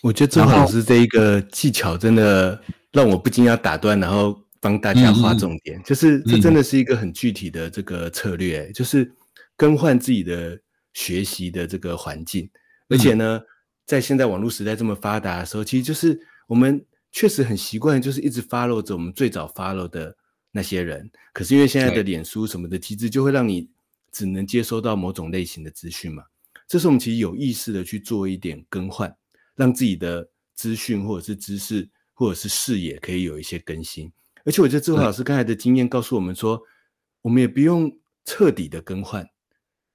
[0.02, 9.10] 我觉得智华老师这一个技巧真的让我不禁要打断，然后帮大家划重点，嗯、就是这真的是一个很具体的这个策略，嗯、就是
[9.56, 10.60] 更换自己的
[10.94, 12.50] 学习的这个环境。
[12.90, 13.42] 而且呢，
[13.86, 20.14] 在现在网络时代这么发达的时候，其实就是我们确实很习惯，就是一直 follow 着我们最早 follow 的
[20.52, 21.10] 那些人。
[21.32, 23.70] 可是因为现在的脸书什么的机制，就会让你
[24.16, 26.24] 只能接收到某种类型的资讯嘛。
[26.68, 29.14] 这是我们其实有意识的去做一点更换，
[29.56, 34.10] 让自己的资讯或者是知识或者是视野可以有一些更新。
[34.46, 36.62] 而且我觉得智华老师刚才的经验告诉我们说，
[37.22, 37.92] 我们也不用
[38.24, 39.28] 彻底的更换，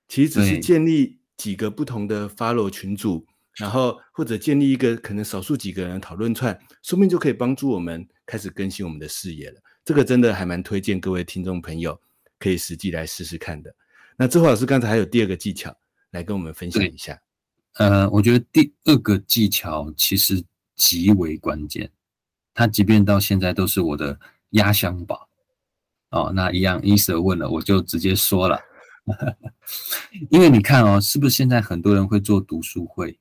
[0.06, 1.18] 其实只是建立。
[1.40, 3.24] 几个不同的 follow 群组，
[3.56, 6.52] 然后或者建立一个可能少数几个人讨论串，
[6.82, 9.58] 说不定就可以帮助我们开始更新我们的视野了。
[9.82, 11.98] 这个真的还蛮推荐各位听众朋友
[12.38, 13.74] 可以实际来试试看的。
[14.20, 15.74] 那周华老师刚才还有第二个技巧
[16.10, 17.18] 来跟我们分享一下。
[17.76, 20.44] 呃，我觉得第二个技巧其实
[20.76, 21.90] 极为关键，
[22.52, 25.26] 它即便到现在都是我的压箱宝。
[26.10, 28.60] 哦，那一样，Esa 问了，我就直接说了。
[30.28, 33.18] 因为你看哦，是不是现在很多人会做读书会？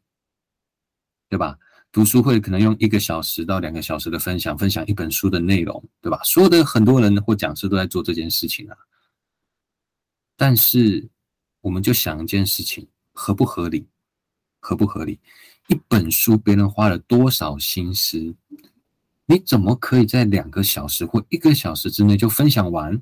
[1.29, 1.57] 对吧？
[1.93, 6.19] 读书会可能用一个小时到两个小时的分享，分享一本书的内容，对吧？
[6.25, 8.75] 所有的很多人或讲师都在做这件事情啊。
[10.39, 11.09] 但是，
[11.59, 13.89] 我们就想一件事情，合不合理？
[14.61, 15.19] 合不合理？
[15.67, 18.37] 一本书别人花了多少心思，
[19.25, 23.01] 你怎么可以在两个小时或一个小时之内就分享完？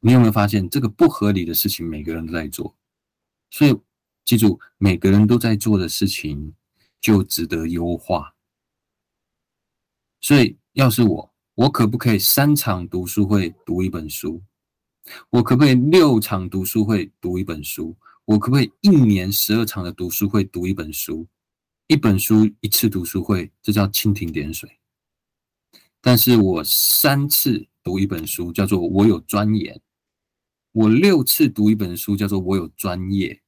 [0.00, 2.74] 你有没有发现这个不合理的事情，每个人都在做？
[3.50, 3.78] 所以
[4.24, 6.54] 记住，每个人都在做的事情
[6.98, 8.34] 就值得优化。
[10.18, 14.42] 所以，要是我，我可不可以三场读书会读一本书？
[15.30, 17.96] 我可不可以六场读书会读一本书？
[18.24, 21.26] 我可不可以一年十二场的读书会读一本书？
[21.86, 24.78] 一本书一次读书会，这叫蜻蜓点水。
[26.02, 29.74] 但是我三次读一本书，叫做我有钻研；
[30.72, 33.40] 我六次读一本书，叫做我有专业；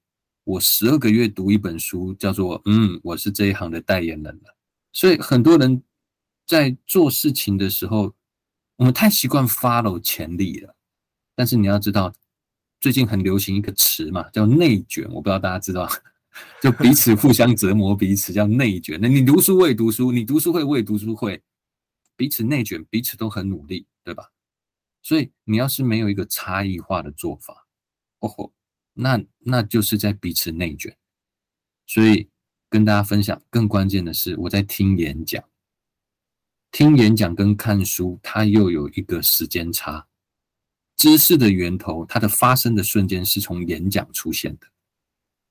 [0.45, 4.57] 我十二个月读一本书，叫做嗯，我是这一行的代言人了。
[4.93, 5.83] 所以很多人
[6.47, 8.15] 在做事情的时候，
[8.77, 10.75] 我们太习惯 follow 潜力了。
[11.41, 12.13] 但是你要知道，
[12.81, 15.09] 最近很流行一个词嘛，叫内卷。
[15.09, 15.89] 我不知道大家知道，
[16.61, 19.01] 就彼此互相折磨彼此，叫内卷。
[19.01, 21.43] 那你读书我也读书，你读书会我也读书会，
[22.15, 24.33] 彼此内卷，彼此都很努力，对吧？
[25.01, 27.67] 所以你要是没有一个差异化的做法，
[28.19, 28.53] 哦吼，
[28.93, 30.95] 那那就是在彼此内卷。
[31.87, 32.29] 所以
[32.69, 35.43] 跟大家分享，更关键的是我在听演讲，
[36.71, 40.07] 听演讲跟看书，它又有一个时间差。
[41.01, 44.67] 知识的源头，它的发生的瞬间是从演讲出现的，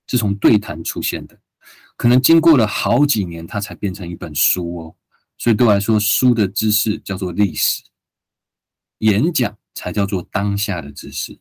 [0.06, 1.42] 是从对谈出现的，
[1.98, 4.96] 可能经过了好几年，它才变成一本书哦。
[5.40, 7.82] 所以对我来说，书的知识叫做历史，
[9.00, 11.40] 演讲才叫做当下的知识。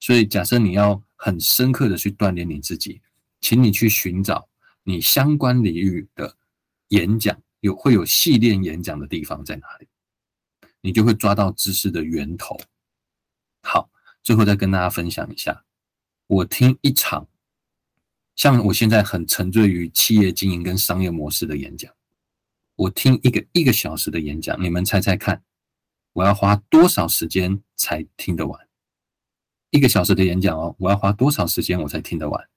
[0.00, 3.02] 所以，假设你要很深刻的去锻炼你自己，
[3.42, 4.48] 请你去寻找
[4.84, 6.34] 你相关领域的
[6.88, 9.86] 演讲，有会有系列演讲的地方在哪里，
[10.80, 12.58] 你就会抓到知识的源头。
[13.64, 13.90] 好，
[14.22, 15.64] 最后再跟大家分享一下，
[16.26, 17.26] 我听一场，
[18.36, 21.90] 像我现在很沉醉于企业经营跟商业模式的演讲，
[22.76, 25.42] 我听一个一个小时的演讲，你们猜猜看，
[26.12, 28.68] 我要花多少时间才听得完？
[29.70, 32.48] 一个小时的演讲哦，我要花多少时间我才听得完？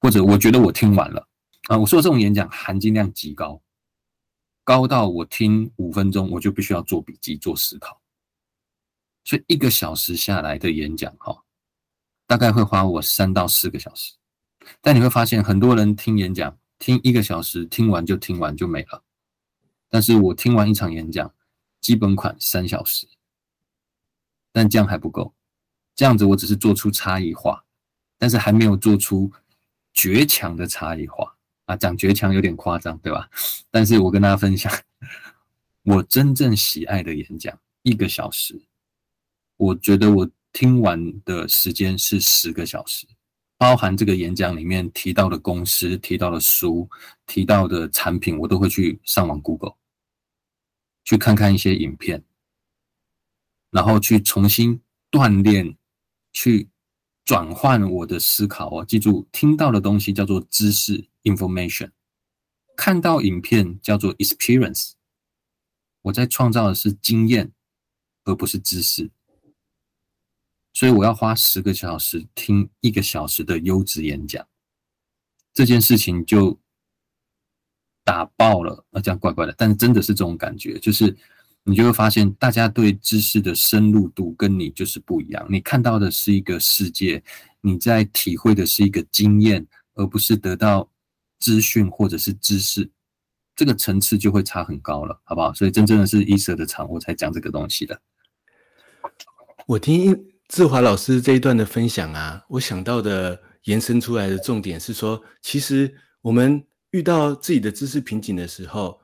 [0.00, 1.28] 或者我觉得我听完了
[1.68, 1.76] 啊？
[1.76, 3.60] 我说这种演讲含金量极高，
[4.64, 8.00] 高到我听五分钟我就必须要做笔记做思考。
[9.26, 11.42] 所以一个小时下来的演讲，哈，
[12.28, 14.14] 大概会花我三到四个小时。
[14.80, 19.02] 但你会发现，很多人听演讲，听一个小时，听完就听完就没了。
[19.88, 21.34] 但是我听完一场演讲，
[21.80, 23.08] 基本款三小时。
[24.52, 25.34] 但这样还不够，
[25.96, 27.64] 这样子我只是做出差异化，
[28.16, 29.32] 但是还没有做出
[29.92, 31.76] 绝强的差异化啊！
[31.76, 33.28] 讲绝强有点夸张，对吧？
[33.72, 34.72] 但是我跟大家分享，
[35.82, 38.65] 我真正喜爱的演讲，一个小时。
[39.56, 43.06] 我觉得我听完的时间是十个小时，
[43.56, 46.88] 包含这个演讲里面提到的公司、提到的书、
[47.26, 49.76] 提到的产品，我都会去上网 Google，
[51.04, 52.22] 去看看一些影片，
[53.70, 55.76] 然后去重新锻炼、
[56.32, 56.68] 去
[57.24, 58.68] 转换我的思考。
[58.70, 61.90] 哦记住，听到的东西叫做知识 （information），
[62.76, 64.92] 看到影片叫做 experience。
[66.02, 67.52] 我在创造的是经验，
[68.24, 69.10] 而不是知识。
[70.76, 74.46] 所以我要花十个小时听一个小时的优质演讲，
[75.54, 76.60] 这件事情就
[78.04, 78.84] 打爆了。
[78.90, 81.16] 啊，这样怪怪的，但是真的是这种感觉，就是
[81.62, 85.46] 你就会发现，大家对知识的深入度跟你就是不一样。
[85.48, 87.24] 你看到的是一个世界，
[87.62, 90.86] 你在体会的是一个经验，而不是得到
[91.38, 92.90] 资讯或者是知识，
[93.54, 95.54] 这个层次就会差很高了，好不好？
[95.54, 97.98] 所以真正的是伊舍的场，我才讲这个东西的。
[99.66, 100.35] 我听。
[100.48, 109.00] 志华老师这一段的分享啊，我想到的延伸出来的重点是说，其实我们遇到自己的知识瓶颈的时候，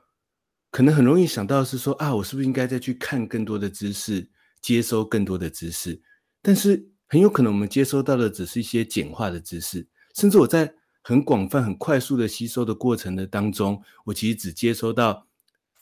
[0.71, 4.25] 可能很容易想到是说啊，我是不是应该再去看更多的知识，
[4.61, 6.01] 接收更多的知识？
[6.41, 9.85] 但是很有可能我们接收到的只是一些简化的知识，
[10.15, 15.27] 甚至我在很广泛、很快速的吸收的过程的当中，我其实只接收到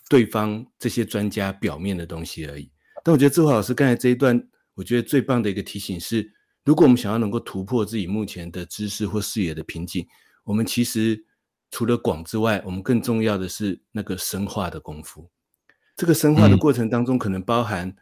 [0.09, 2.71] 对方这些专家表面的东西而已。
[3.03, 4.43] 但我觉得志华老师刚才这一段。
[4.81, 6.33] 我觉得最棒的一个提醒是，
[6.65, 10.07] 如果我们想要能够突破自己目前的知识或视野的瓶颈，
[10.43, 11.23] 我们其实
[11.69, 15.29] 除了广之外，我们更重要的是那个深化的功夫。
[15.95, 17.95] 这个深化的过程当中，可能包含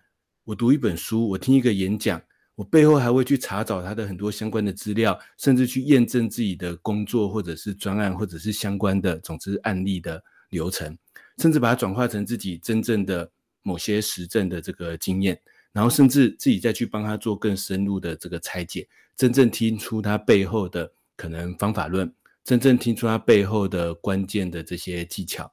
[0.45, 2.21] 我读一本书，我听一个演讲，
[2.55, 10.97] 我背后还会去查找他的很多相关的资料，甚至去验证自己的工作或者是专案或者是相关的总之案例的流程，
[11.39, 13.30] 甚至把它转化成自己真正的
[13.63, 15.38] 某些实证的这个经验，
[15.80, 22.13] 然后甚至自己再去帮他做更深入的这个拆解，真正听出他背后的可能方法论，
[22.43, 25.49] 真正听出他背后的关键的这些技巧。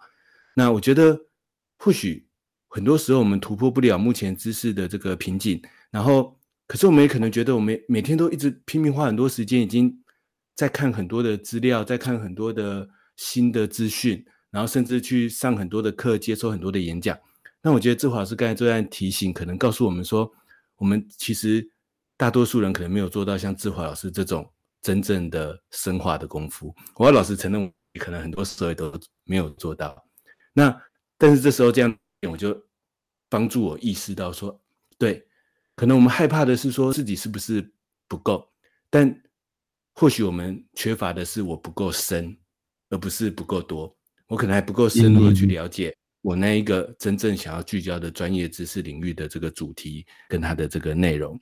[0.52, 1.16] 那我觉得
[1.78, 2.26] 或许
[2.66, 5.62] 很多时候我们突破不了目前知识的这个瓶颈，
[5.92, 9.96] 然后可是我们也可能觉得我们每天都一直拼命花很多时间，已经
[10.56, 14.26] 在看很多的资料，在看很多的新的资讯。
[14.50, 17.16] 然后甚至去上很多的课，接受很多的演讲。
[17.66, 20.32] 那我觉得志华老师刚才这段提醒，可能告诉我们说，
[20.76, 21.68] 我们其实
[22.16, 24.48] 大多数人可能没有做到像志华老师这种
[24.82, 26.72] 真正的深化的功夫。
[26.94, 30.00] 我要老实承认，可能很多时候也都没有做到。
[30.52, 30.80] 那
[31.18, 31.92] 但是这时候这样，
[32.30, 32.56] 我就
[33.28, 34.62] 帮助我意识到说，
[34.96, 35.26] 对，
[35.74, 37.68] 可能我们害怕的是说自己是不是
[38.06, 38.48] 不够，
[38.88, 39.12] 但
[39.92, 42.38] 或许我们缺乏的是我不够深，
[42.90, 43.92] 而不是不够多。
[44.28, 45.92] 我可能还不够深入的去了解
[46.26, 51.40] 我那一个真正想要聚焦的专业知识领域的这个主题跟它的这个内容。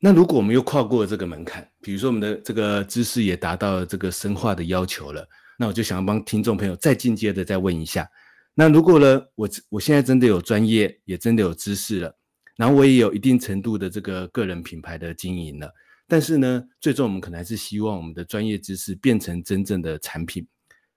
[0.00, 5.24] 那如果我们又跨过了这个门槛，比如说我们的这个知识也达到了这个深化的要求了，
[5.56, 8.04] 那我就想要帮听众朋友再进阶的再问一下：
[8.52, 12.12] 那如果呢，我我现在真的有专业，也真的有知识了，
[12.56, 15.72] 然后我也有一定程度的这个个人品牌的经营了，
[16.08, 20.44] 但是呢，最终我们可能还是希望我们的专业知识变成真正的产品。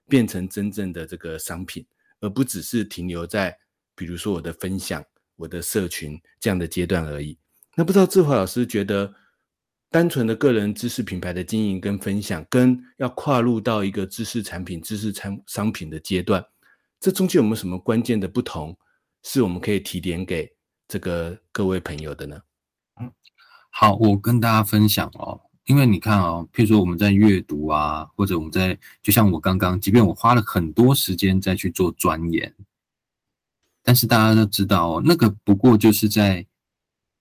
[0.06, 1.82] 变成真正的这个商品，
[2.24, 3.54] 而不只是停留在
[3.94, 5.04] 比如说我的分享、
[5.36, 7.38] 我的社群这样的阶段而已。
[7.76, 9.14] 那不知道志华老师觉得，
[9.90, 16.44] 单纯的个人知识品牌的经营跟分享，跟要跨入到一个知识产品、知识产商品的阶段，
[16.98, 18.76] 这中间有没有什么关键的不同，
[19.22, 20.50] 是我们可以提点给
[20.88, 22.40] 这个各位朋友的呢？
[23.00, 23.12] 嗯，
[23.70, 25.40] 好，我跟大家分享哦。
[25.66, 32.54] 因为你看哦，譬如说我们在阅读啊，或者我们在，就像我刚刚，即便我花了很多时间在去做钻研，
[33.82, 36.46] 但是大家都知道哦，那个不过就是在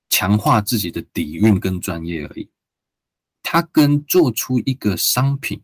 [0.10, 2.50] 强化自己的底蕴跟专业而已。
[3.42, 5.62] 它跟做出一个商品、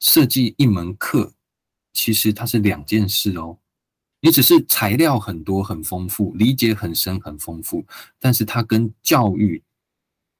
[0.00, 1.34] 设计一门课，
[1.92, 3.58] 其实它是两件事哦。
[4.20, 7.86] 你只是材料很多很丰富，理解很深很丰富，
[8.18, 9.62] 但是它跟教育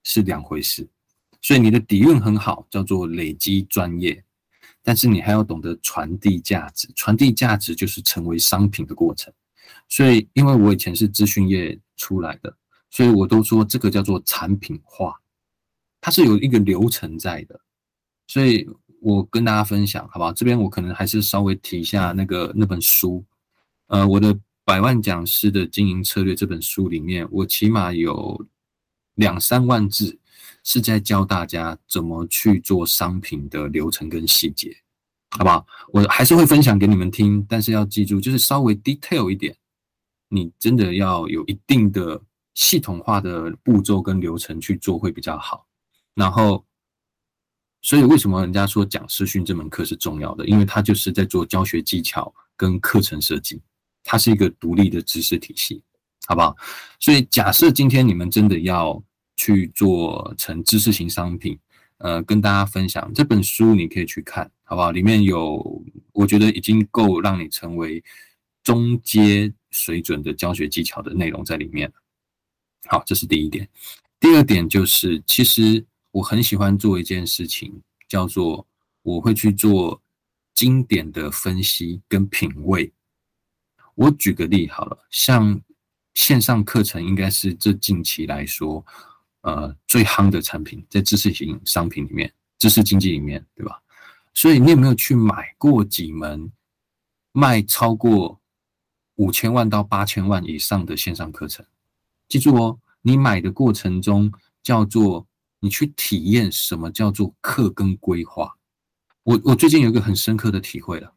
[0.02, 0.88] 是两回事。
[1.40, 4.24] 所以你的底蕴很好，叫做累积专业，
[4.82, 9.32] 但是你还要懂得传递价值，传递价值就是成为商品的过程。
[9.88, 12.56] 所以，因为我以前是资讯业出来的，
[12.90, 15.14] 所以我都说这个叫做产品化，
[16.00, 17.60] 它是有一个流程在的。
[18.26, 18.68] 所以
[19.00, 20.32] 我跟大家分享，好不好？
[20.32, 23.24] 这边我可能还是稍微提一下那个那本书，
[23.86, 28.44] 呃，我的百万讲师的经营策略这本书里面，我起码有
[29.14, 30.18] 两三万字。
[30.70, 34.70] 是在教大家怎么去做商品的流程跟细节，
[35.30, 35.66] 好不好？
[35.94, 39.56] 我还是会分享给你们听，但是要记住，就是稍微 detail 一点，
[40.28, 42.20] 你真的要有一定的
[42.52, 45.66] 系统化的步骤跟流程去做会比较好。
[46.14, 46.62] 然后，
[47.80, 50.46] 所以为什么人家说讲师训这门课是重要的？
[50.46, 53.62] 因为它就是在做教学技巧跟课程设计，
[54.04, 55.82] 它是一个独立的知识体系，
[56.26, 56.54] 好不好？
[57.00, 59.02] 所以假设今天你们真的要。
[59.38, 61.56] 去做成知识型商品，
[61.98, 64.90] 呃，跟大家分享这本书，你可以去看，好不好？
[64.90, 65.80] 里面有
[66.12, 68.02] 我觉得已经够让你成为
[68.64, 71.90] 中阶水准的教学技巧的内容在里面。
[72.88, 73.68] 好，这是第一点。
[74.18, 78.66] 第二点就是，其实我很喜欢做一件事情，叫做
[79.02, 80.02] 我会去做
[80.52, 82.92] 经典的分析跟品味。
[83.94, 85.60] 我举个例好了，像
[86.14, 88.84] 线上课程，应该是这近期来说。
[89.42, 93.80] 呃，最夯的产品在知识型商品里面，知识经济里面，对吧？
[94.34, 96.52] 所以你有没有去买过几门
[97.32, 98.40] 卖超过
[99.14, 101.64] 五千万到八千万以上的线上课程？
[102.28, 104.30] 记住哦，你买的过程中
[104.62, 105.26] 叫做
[105.60, 108.56] 你去体验什么叫做课跟规划。
[109.22, 111.12] 我我最近有一个很深刻的体会了，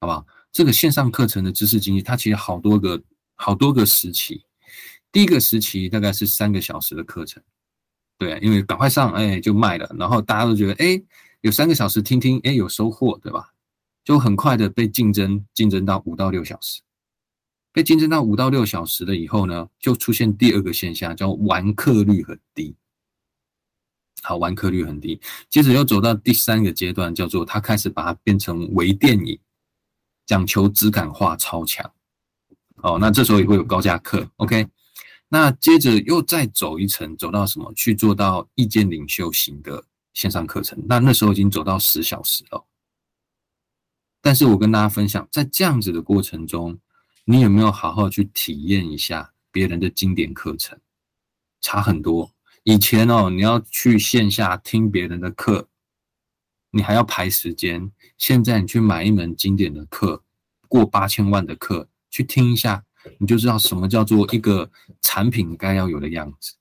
[0.00, 0.26] 好不好？
[0.52, 3.02] 这个线上课程的知识经济，它其实好多个
[3.34, 4.44] 好多个时期。
[5.12, 7.42] 第一个时期大概是三个小时的课程，
[8.18, 11.02] 对，因为赶快上，哎，就卖了，然后大家都觉得，哎，
[11.40, 13.52] 有三个小时听听，哎，有收获，对吧？
[14.04, 16.80] 就很快的被竞争，竞争到五到六小时，
[17.72, 22.74] 被竞争到五到六小时了以后呢，就出现第二个现象，叫完课率很低。
[24.22, 29.38] 好，完课率很低，接着又走到第三个阶段，叫做他开始把它变成微电影，
[30.26, 31.90] 讲求质感化超强。
[32.76, 34.66] 哦，那这时候也会有高价课，OK。
[35.32, 37.72] 那接着又再走一层，走到什么？
[37.74, 40.84] 去做到意见领袖型的线上课程。
[40.88, 42.66] 那那时候已经走到十小时了。
[44.20, 46.80] 但是我跟大家分享，在这样子的过程中，
[47.24, 50.78] 你有没有好好去体验一下别人的经典课程？
[51.60, 52.32] 差很多。
[52.64, 55.68] 以前哦，你要去线下听别人的课，
[56.72, 57.92] 你还要排时间。
[58.18, 60.24] 现在你去买一门经典的课，
[60.66, 62.84] 过八千万的课，去听一下，
[63.18, 64.70] 你就知道什么叫做一个
[65.00, 66.54] 产品该要有的样子。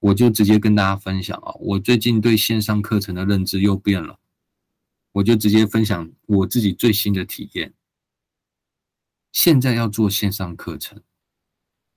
[0.00, 4.18] 我就直接跟大家分享啊，我最近对线上课程的认知又变了。
[5.12, 7.72] 我就直接分享我自己最新的体验。
[9.30, 11.00] 现在要做线上课程，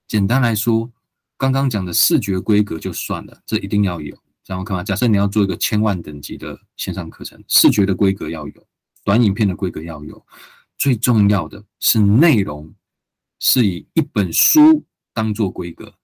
[0.08, 0.92] 简单来说，
[1.36, 4.18] 刚刚讲的视觉规格就算了，这一定要有。
[4.46, 8.68] 然后看嘛，假设你要做一个千万等级的线上课程，视觉的规格要有，
[9.04, 10.26] 短影片的规格要有，
[10.78, 12.74] 最重要的是内容
[13.40, 15.96] 是以一本书当做规格。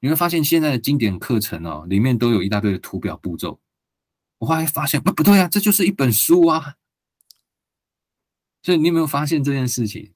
[0.00, 3.60] 你会发现现在的经典课程哦，里面都有一大堆的图表步骤。
[4.38, 6.76] 我后来发现，不不对啊，这就是一本书啊。
[8.62, 10.12] 所以你有没有发现这件事情？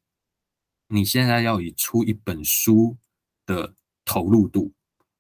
[0.89, 2.97] 你现在要以出一本书
[3.47, 4.73] 的投入度、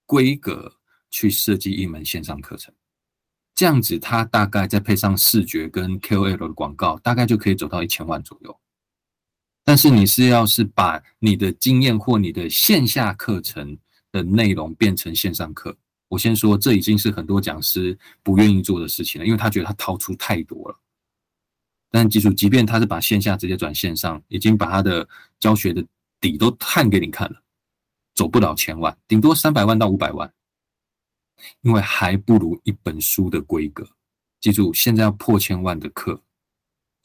[0.06, 0.78] 规格
[1.10, 2.74] 去设计一门线上课程，
[3.54, 8.60] 这样子它大概再配上视觉跟 KOL 的广告，大概就可以走到一千万左右。
[9.64, 13.78] 但是你是要是把你的经验或你的线下课程
[14.12, 15.76] 的内容变成线上课。
[16.08, 20.78] 我先说，这已经是很多讲师不愿意做的事情了，因为他觉得他掏出太多了。
[21.90, 25.08] 但记住，即便他是把线下直接转线上，已经把他的
[25.40, 25.84] 教学的
[26.20, 27.42] 底都探给你看了，
[28.14, 30.32] 走不了千万，顶多三百万到五百万，
[31.62, 33.88] 因为还不如一本书的规格。
[34.40, 36.22] 记住，现在要破千万的课，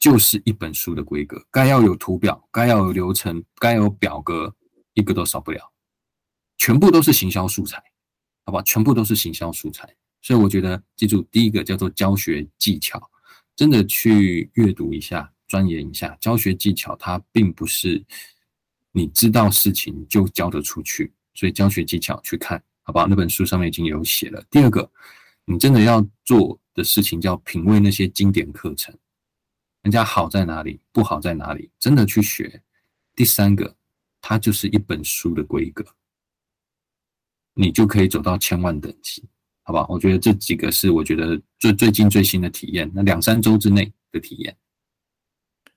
[0.00, 4.52] 就是一本书的规格，该要有图表，该要有流程，该有表格，
[4.94, 5.70] 一个都少不了，
[6.56, 7.80] 全部都是行销素材。
[8.46, 13.00] 好吧，全部都是行销素材，所以我觉得记住第一个叫做教学技巧，
[13.54, 18.02] 真的去阅读一下、钻研一下教学技巧，它并不是
[18.90, 23.06] 你知道事情就教得出去，所以教学技巧去看，好吧？
[23.08, 24.42] 那本书上面已经有写了。
[24.50, 24.90] 第二个，
[25.44, 28.92] 你真的要做的事情叫品味那些经典课程，
[29.82, 32.62] 人家好在哪里，不好在哪里，真的去学。
[33.14, 33.76] 第三个，
[34.20, 35.84] 它就是一本书的规格。
[37.54, 39.28] 你就可以走到千万等级，
[39.62, 39.84] 好吧？
[39.88, 44.56] 我觉得这几个是我觉得最最近最新的体验，那两三周之内的体验。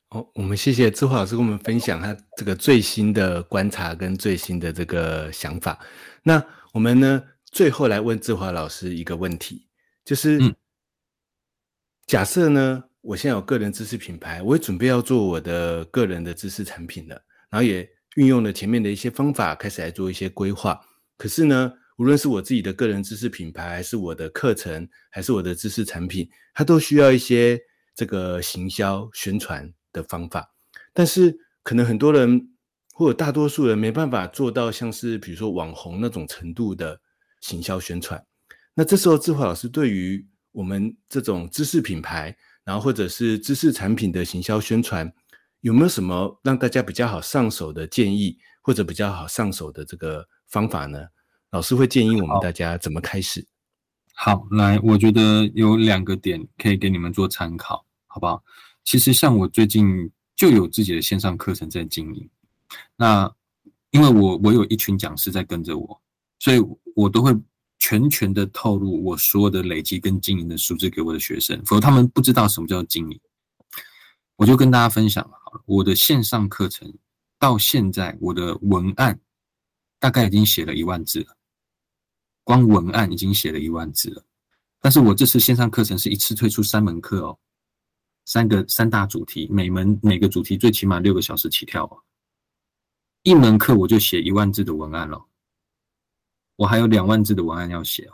[0.10, 5.80] 哦，我们谢谢志华老师跟我们分享他这个最新的观察跟最新的这个想法。
[6.22, 9.68] 那我们呢，最后来问志华老师一个问题，
[10.06, 10.56] 就是，嗯，
[12.06, 20.80] 假设呢，我现在有个人知识品牌，我也准备要做我的个人的知识产品了，然后也运用了前面的一些方法，开始来做一些规划。
[21.18, 27.60] 可是呢，无论是我自己的个人知识品牌，还是我的课程，还是我的知识产品，它都需要一些
[27.94, 30.50] 这个行销宣传的方法。
[30.94, 32.56] 但是可能很多人
[32.94, 37.02] 或者大多数人没办法做到像是比如说网红那种程度的
[37.42, 38.26] 行销宣传。
[38.74, 45.14] 那这时候智华老师对于我们这种知识品牌，然后或者是知识产品的行销宣传，
[45.62, 50.28] 有没有什么让大家比较好上手的建议，或者比较好上手的这个？
[50.54, 51.08] 方法呢？
[51.50, 53.44] 老师会建议我们大家怎么开始？
[54.14, 58.44] 好，来，我觉得有两个点可以给你们做参考，好不好？
[58.84, 62.30] 其实像我最近就有自己的线上课程在经营，
[62.96, 63.34] 那
[63.90, 66.00] 因为我我有一群讲师在跟着我，
[66.38, 66.60] 所以
[66.96, 67.36] 我都会
[67.84, 73.20] 全权的透露我所有的累积跟经营的数字给我的学生，否则他们不知道什么叫经营。
[74.38, 76.94] 我就跟大家分享，好了，我的线上课程
[77.38, 79.20] 到现在我的文案。
[80.00, 81.38] 大概已经写了一万字了，
[82.44, 84.24] 光文案已经写了一万字了。
[84.82, 87.40] 但是我这次线上课程是一次推出三门课哦，
[88.26, 92.04] 三个三大主题，每门每个主题最起码六个小时起跳哦。
[93.22, 95.26] 一门课我就写一万字的文案了，
[96.56, 98.14] 我还有两万字的文案要写哦。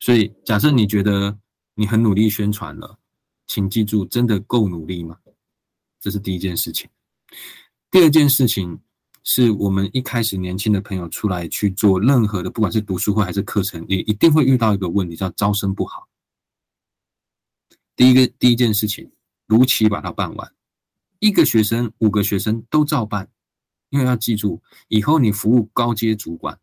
[0.00, 1.38] 所以假设你觉得
[1.74, 2.98] 你很努力宣传了，
[3.46, 5.18] 请记住，真的够努力吗？
[6.00, 6.88] 这是第一件事情。
[7.90, 8.80] 第二件事情。
[9.24, 16.08] 是我们一开始年轻的朋友出来去做任何的，不管是读书会还是课程，也一定会遇到一个问题，叫招生不好。
[17.94, 19.12] 第一个第一件事情，
[19.46, 20.54] 如期把它办完，
[21.18, 23.28] 一个学生、五个学生都照办，
[23.90, 26.58] 因为要记住，以后你服务高阶主管，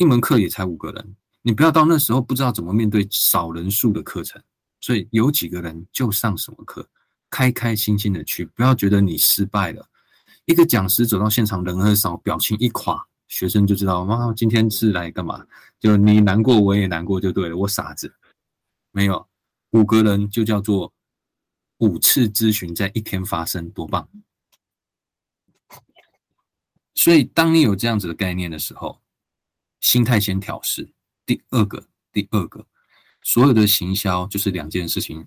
[0.00, 4.42] 一门课也才五个人，你不要到那时候不知道怎么面对少人数的课程，
[4.80, 6.88] 所以有几个人就上什么课，
[7.28, 9.86] 开开心心的去，不要觉得你失败了。
[10.46, 15.46] 一个讲师走到现场，人很少，表情一垮，学生就知道，哇，今天是来干嘛？
[15.78, 17.56] 就你难过，我也难过，就对了。
[17.58, 18.10] 我傻子，
[18.92, 19.28] 没有
[19.72, 20.90] 五个人就叫做
[21.76, 24.08] 五次咨询在一天发生，多棒！
[26.94, 28.99] 所以，当你有这样子的概念的时候，
[29.80, 30.92] 心态先调试。
[31.26, 32.66] 第二个，第二个，
[33.22, 35.26] 所有的行销就是两件事情：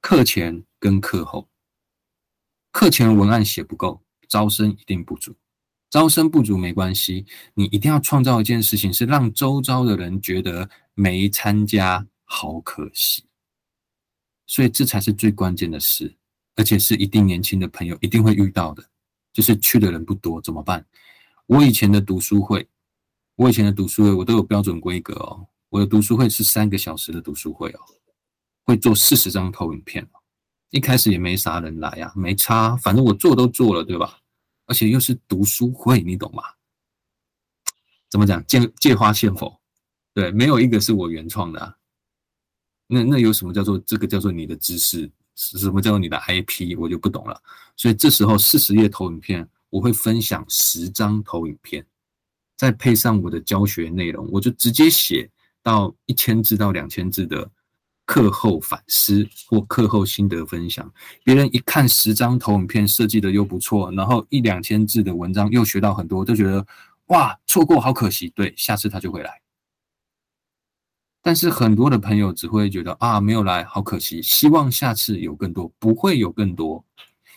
[0.00, 1.48] 课前跟课后。
[2.70, 5.34] 课前文案写不够，招生一定不足。
[5.88, 13.24] 招生不足没关系，你一定要创造一件事情，是让周遭的人觉得没参加好可惜。
[14.46, 16.16] 所以这才是最关键的事，
[16.56, 18.84] 而且是一定年轻的朋友一定会遇到的。
[19.32, 20.84] 就是去的人不多，怎么办？
[21.46, 22.68] 我以前的读书会，
[23.36, 25.46] 我以前的读书会，我都有标准规格哦。
[25.68, 27.80] 我的读书会是三个小时的读书会哦，
[28.64, 30.08] 会做四十张投影片。
[30.70, 34.18] 一开始也没啥人来呀，没差，反正我做都做了，对吧？
[34.64, 36.42] 而且又是读书会，你懂吗？
[38.10, 38.44] 怎么讲？
[38.46, 39.60] 借借花献佛，
[40.14, 41.76] 对，没有一个是我原创的啊。
[42.86, 45.10] 那那有什么叫做这个叫做你的知识？
[45.34, 46.74] 什么叫做你的 IP？
[46.78, 47.38] 我就不懂了。
[47.76, 51.86] 所以这时候四十页投影片，我会分享十张投影片，
[52.56, 55.30] 再配上我的教学内容，我就直接写
[55.62, 57.50] 到一千字到两千字的
[58.04, 60.90] 课后反思或课后心得分享。
[61.22, 66.66] 别人一看十张投影片设计的又不错，然后一两千字的文章又学到很多，就觉得
[67.06, 68.30] 哇，错过好可惜。
[68.30, 69.40] 对，下次他就会来。
[71.20, 74.22] 但是很多的朋友只会觉得啊，没有来，好可惜。
[74.22, 76.84] 希望下次有更多，不会有更多，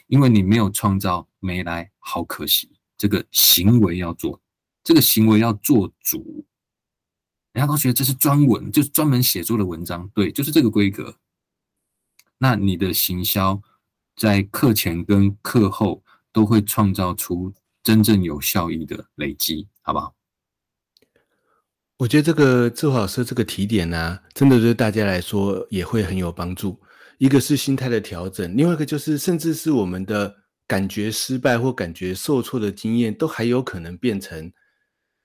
[0.06, 2.70] 因为你没有创造，没来，好可惜。
[2.96, 4.40] 这个行为要做，
[4.90, 6.44] 这个行为要做主。
[7.54, 11.16] 人家都觉得这是专文，就是专门写作的文章，对，就是这个规格。
[12.40, 13.62] 那你的行销
[14.16, 20.16] 在课前跟课后都会创造出真正有效益的累积，好不好？
[21.98, 26.82] 我觉得这个志华老师这个提点呢、真的对大家来说也会很有帮助。
[27.20, 30.36] 一个是心态的调整，另外一个就是甚至是我们的
[30.66, 34.52] 感觉失败或感觉受挫的经验，都还有可能变成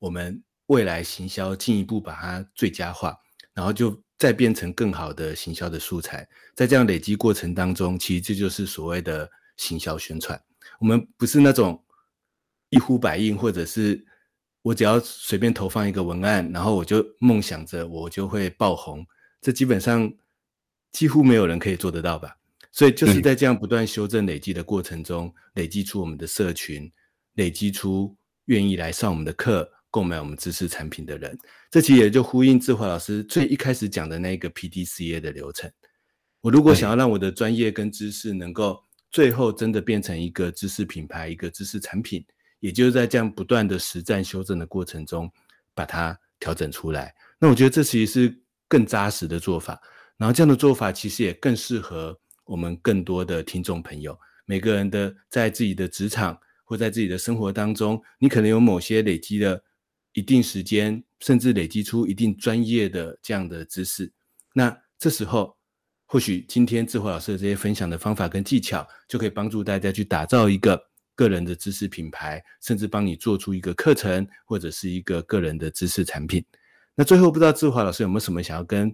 [0.04, 3.16] 我们未来行销进一步把它最佳化，
[3.54, 6.28] 然后就再变成更好的行销的素材。
[6.54, 10.40] 在这样累积过程当中，其实这就是所谓的行销宣传。
[10.78, 11.82] 我们不是那种
[12.68, 14.04] 一呼百应，或者是。
[14.64, 19.06] 我只要随便投放一个文案，然后我就梦想着我就会爆红，
[19.42, 20.10] 这基本上
[20.90, 22.34] 几乎没有人可以做得到吧？
[22.72, 26.90] 所以就是在这样不断修正累积的过程中，累积出我们的社群，
[27.34, 31.38] 累积出愿意来上我们的课、购买我们知识产品的人。
[31.70, 35.70] 这其实也就呼应志华老师最一开始讲的那个 PDCA 的流程。
[36.40, 38.82] 我如果想要让我的专业跟知识能够
[39.12, 42.26] 最后真的变成一个知识品牌、一个知识产品。
[42.58, 45.30] 也就是在这样不断的实战修正的过程中，
[45.74, 47.14] 把它调整出来。
[47.38, 49.78] 那我觉得这其实是更扎实的做法。
[50.16, 54.18] 然后这样的做法其实也更适合我们更多的听众朋友。
[54.46, 59.62] 每个人的在自己的职场或在自己的生活当中，你可能有某些累积了
[60.14, 64.10] 一定时间，甚至累积出一定专业的这样的知识。
[64.54, 65.54] 那这时候，
[66.06, 70.82] 或许今天志华老师的这些分享的方法跟技巧，就可以帮助大家去打造一个。
[71.16, 76.44] 个人的知识品牌，甚至帮你做出一个课程，或者是一个个人的知识产品。
[76.96, 78.92] 那最后，不知道志华老师有没有什么想要跟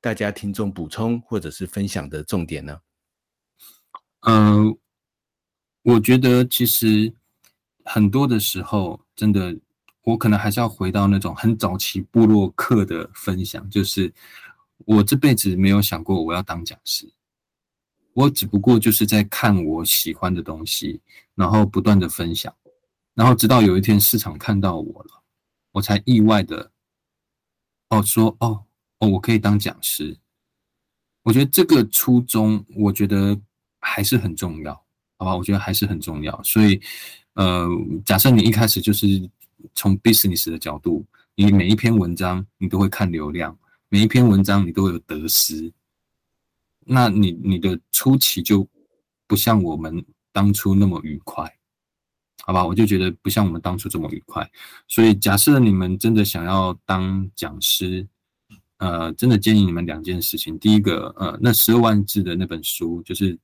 [0.00, 2.78] 大家听众补充或者是分享的重点呢？
[4.20, 4.78] 嗯、
[5.82, 7.12] 我觉得其实
[7.84, 9.58] 很多的时候，真的，
[10.08, 14.10] 我可能还是要回到那种很早期部落客的分享，就是
[14.86, 17.12] 我这辈子没有想过我要当讲师。
[18.14, 21.02] 我只不过就是在看我喜欢的东西，
[21.34, 22.52] 然后不断的分享，
[23.12, 25.22] 然后直到有一天市场看到我了，
[25.72, 26.72] 我才意外的，
[27.90, 28.64] 哦，说哦
[29.00, 30.16] 哦，我可以当讲师。
[31.22, 33.38] 我觉得这个初衷，我觉得
[33.78, 34.72] 还是很重要，
[35.18, 35.36] 好吧？
[35.36, 36.42] 我觉得还是很重要。
[36.42, 36.80] 所以，
[37.34, 37.68] 呃，
[38.06, 39.06] 假设你一开始就是
[39.74, 45.72] 从 business 的角度，你每一篇文章你都会看流量，每一篇文章你都会有得失。
[46.84, 48.66] 那你你的初期就
[49.26, 51.58] 不像我们当初那么愉快，
[52.44, 52.64] 好吧？
[52.66, 54.50] 我就觉得不像我们当初这么愉快。
[54.86, 58.08] 所以假设你们真的想要当讲师，
[58.78, 60.58] 呃，真的建议你们两件事情。
[60.58, 63.38] 第一个，呃，那十二万字的那本书就是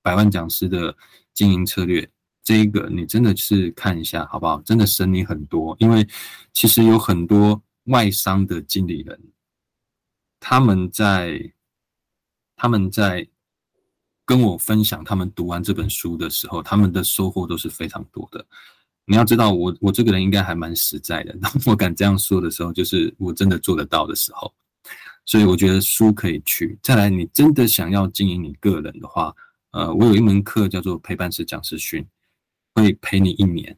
[0.00, 0.96] 百万讲师的
[1.34, 2.08] 经营策略，
[2.46, 4.62] 这一个你真的是看一下，好不好？
[4.62, 6.08] 真的省你很多，因为
[6.54, 9.20] 其实有很多外商的经理人，
[10.40, 11.52] 他们在。
[12.58, 13.28] 他们在
[14.24, 18.42] 跟我分享他们读完这本书的时候，他们的收获都是非常多的。
[19.04, 21.36] 你要知道我，我我这个人应该还蛮实在的。
[21.36, 24.50] 当 我敢这样说的时候，就是我真的做得到的时候。
[25.26, 26.78] 所以我觉得书可以去。
[26.82, 29.34] 再来，你真的想要经营你个人的话，
[29.72, 32.06] 呃，我有一门课叫做陪伴式讲师训，
[32.76, 33.76] 会陪你一年。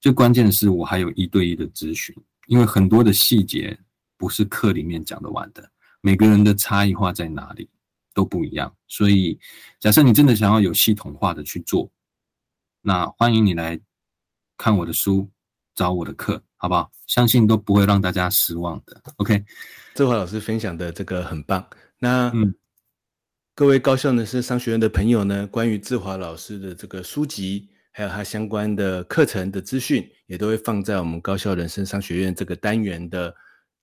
[0.00, 2.14] 最关键的是，我还有一对一的咨询，
[2.46, 3.78] 因为很多的细节
[4.16, 5.70] 不是课里面讲得完的。
[6.00, 7.68] 每个人的差异化在哪里
[8.12, 8.74] 都不一样。
[8.88, 9.38] 所以，
[9.78, 11.90] 假设你真的想要有系统化的去做，
[12.80, 13.80] 那欢迎你来。
[14.56, 15.28] 看我的书，
[15.74, 16.88] 找我的课，好不好？
[17.08, 19.02] 相信都不会让大家失望的。
[19.16, 19.44] OK，
[19.96, 21.68] 志华老师分享的这个很棒。
[21.98, 22.54] 那、嗯、
[23.56, 33.32] 各位高校呢是商学院的朋友呢，关于志华老师的这个书籍，还有他相关的课程的资讯，也都会放在我们高校人生商学院这个单元的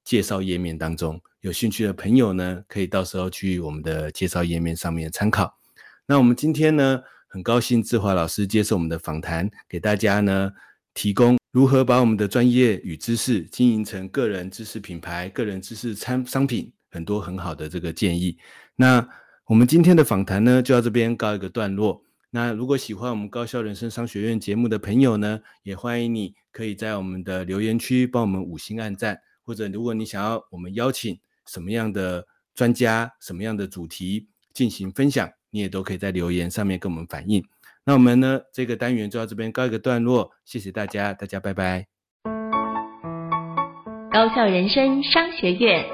[0.03, 1.20] 介绍页面当中。
[1.39, 5.57] 有兴趣的朋友呢，可以到时候去我们的介绍页面上面参考。
[6.05, 10.51] 那我们今天呢，很高兴志华老师接受我们的访谈，给大家呢
[10.93, 18.38] 提供如何把我们的专业与知识经营成个人知识品牌、个人知识产商品，很多很好的这个建议。
[18.76, 19.07] 那
[19.45, 22.03] 我们今天的访谈呢，就到这边告一个段落。
[22.32, 32.26] 那如果喜欢我们高校人生商学院节目的朋友呢，也欢迎你可以在我们的留言区帮我们五星按赞，或者如果你想要我们邀请什么样的
[32.56, 35.30] 专家、什么样的主题进行分享。
[35.54, 37.44] 你也都可以在留言上面跟我们反映。
[37.84, 41.88] 那我们呢，这个单元就到这边告一个段落，谢谢大家，大家拜拜。
[44.14, 45.86] 高校人生商学院，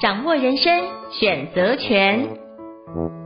[0.00, 0.88] 掌握人生
[1.20, 3.23] 选择权。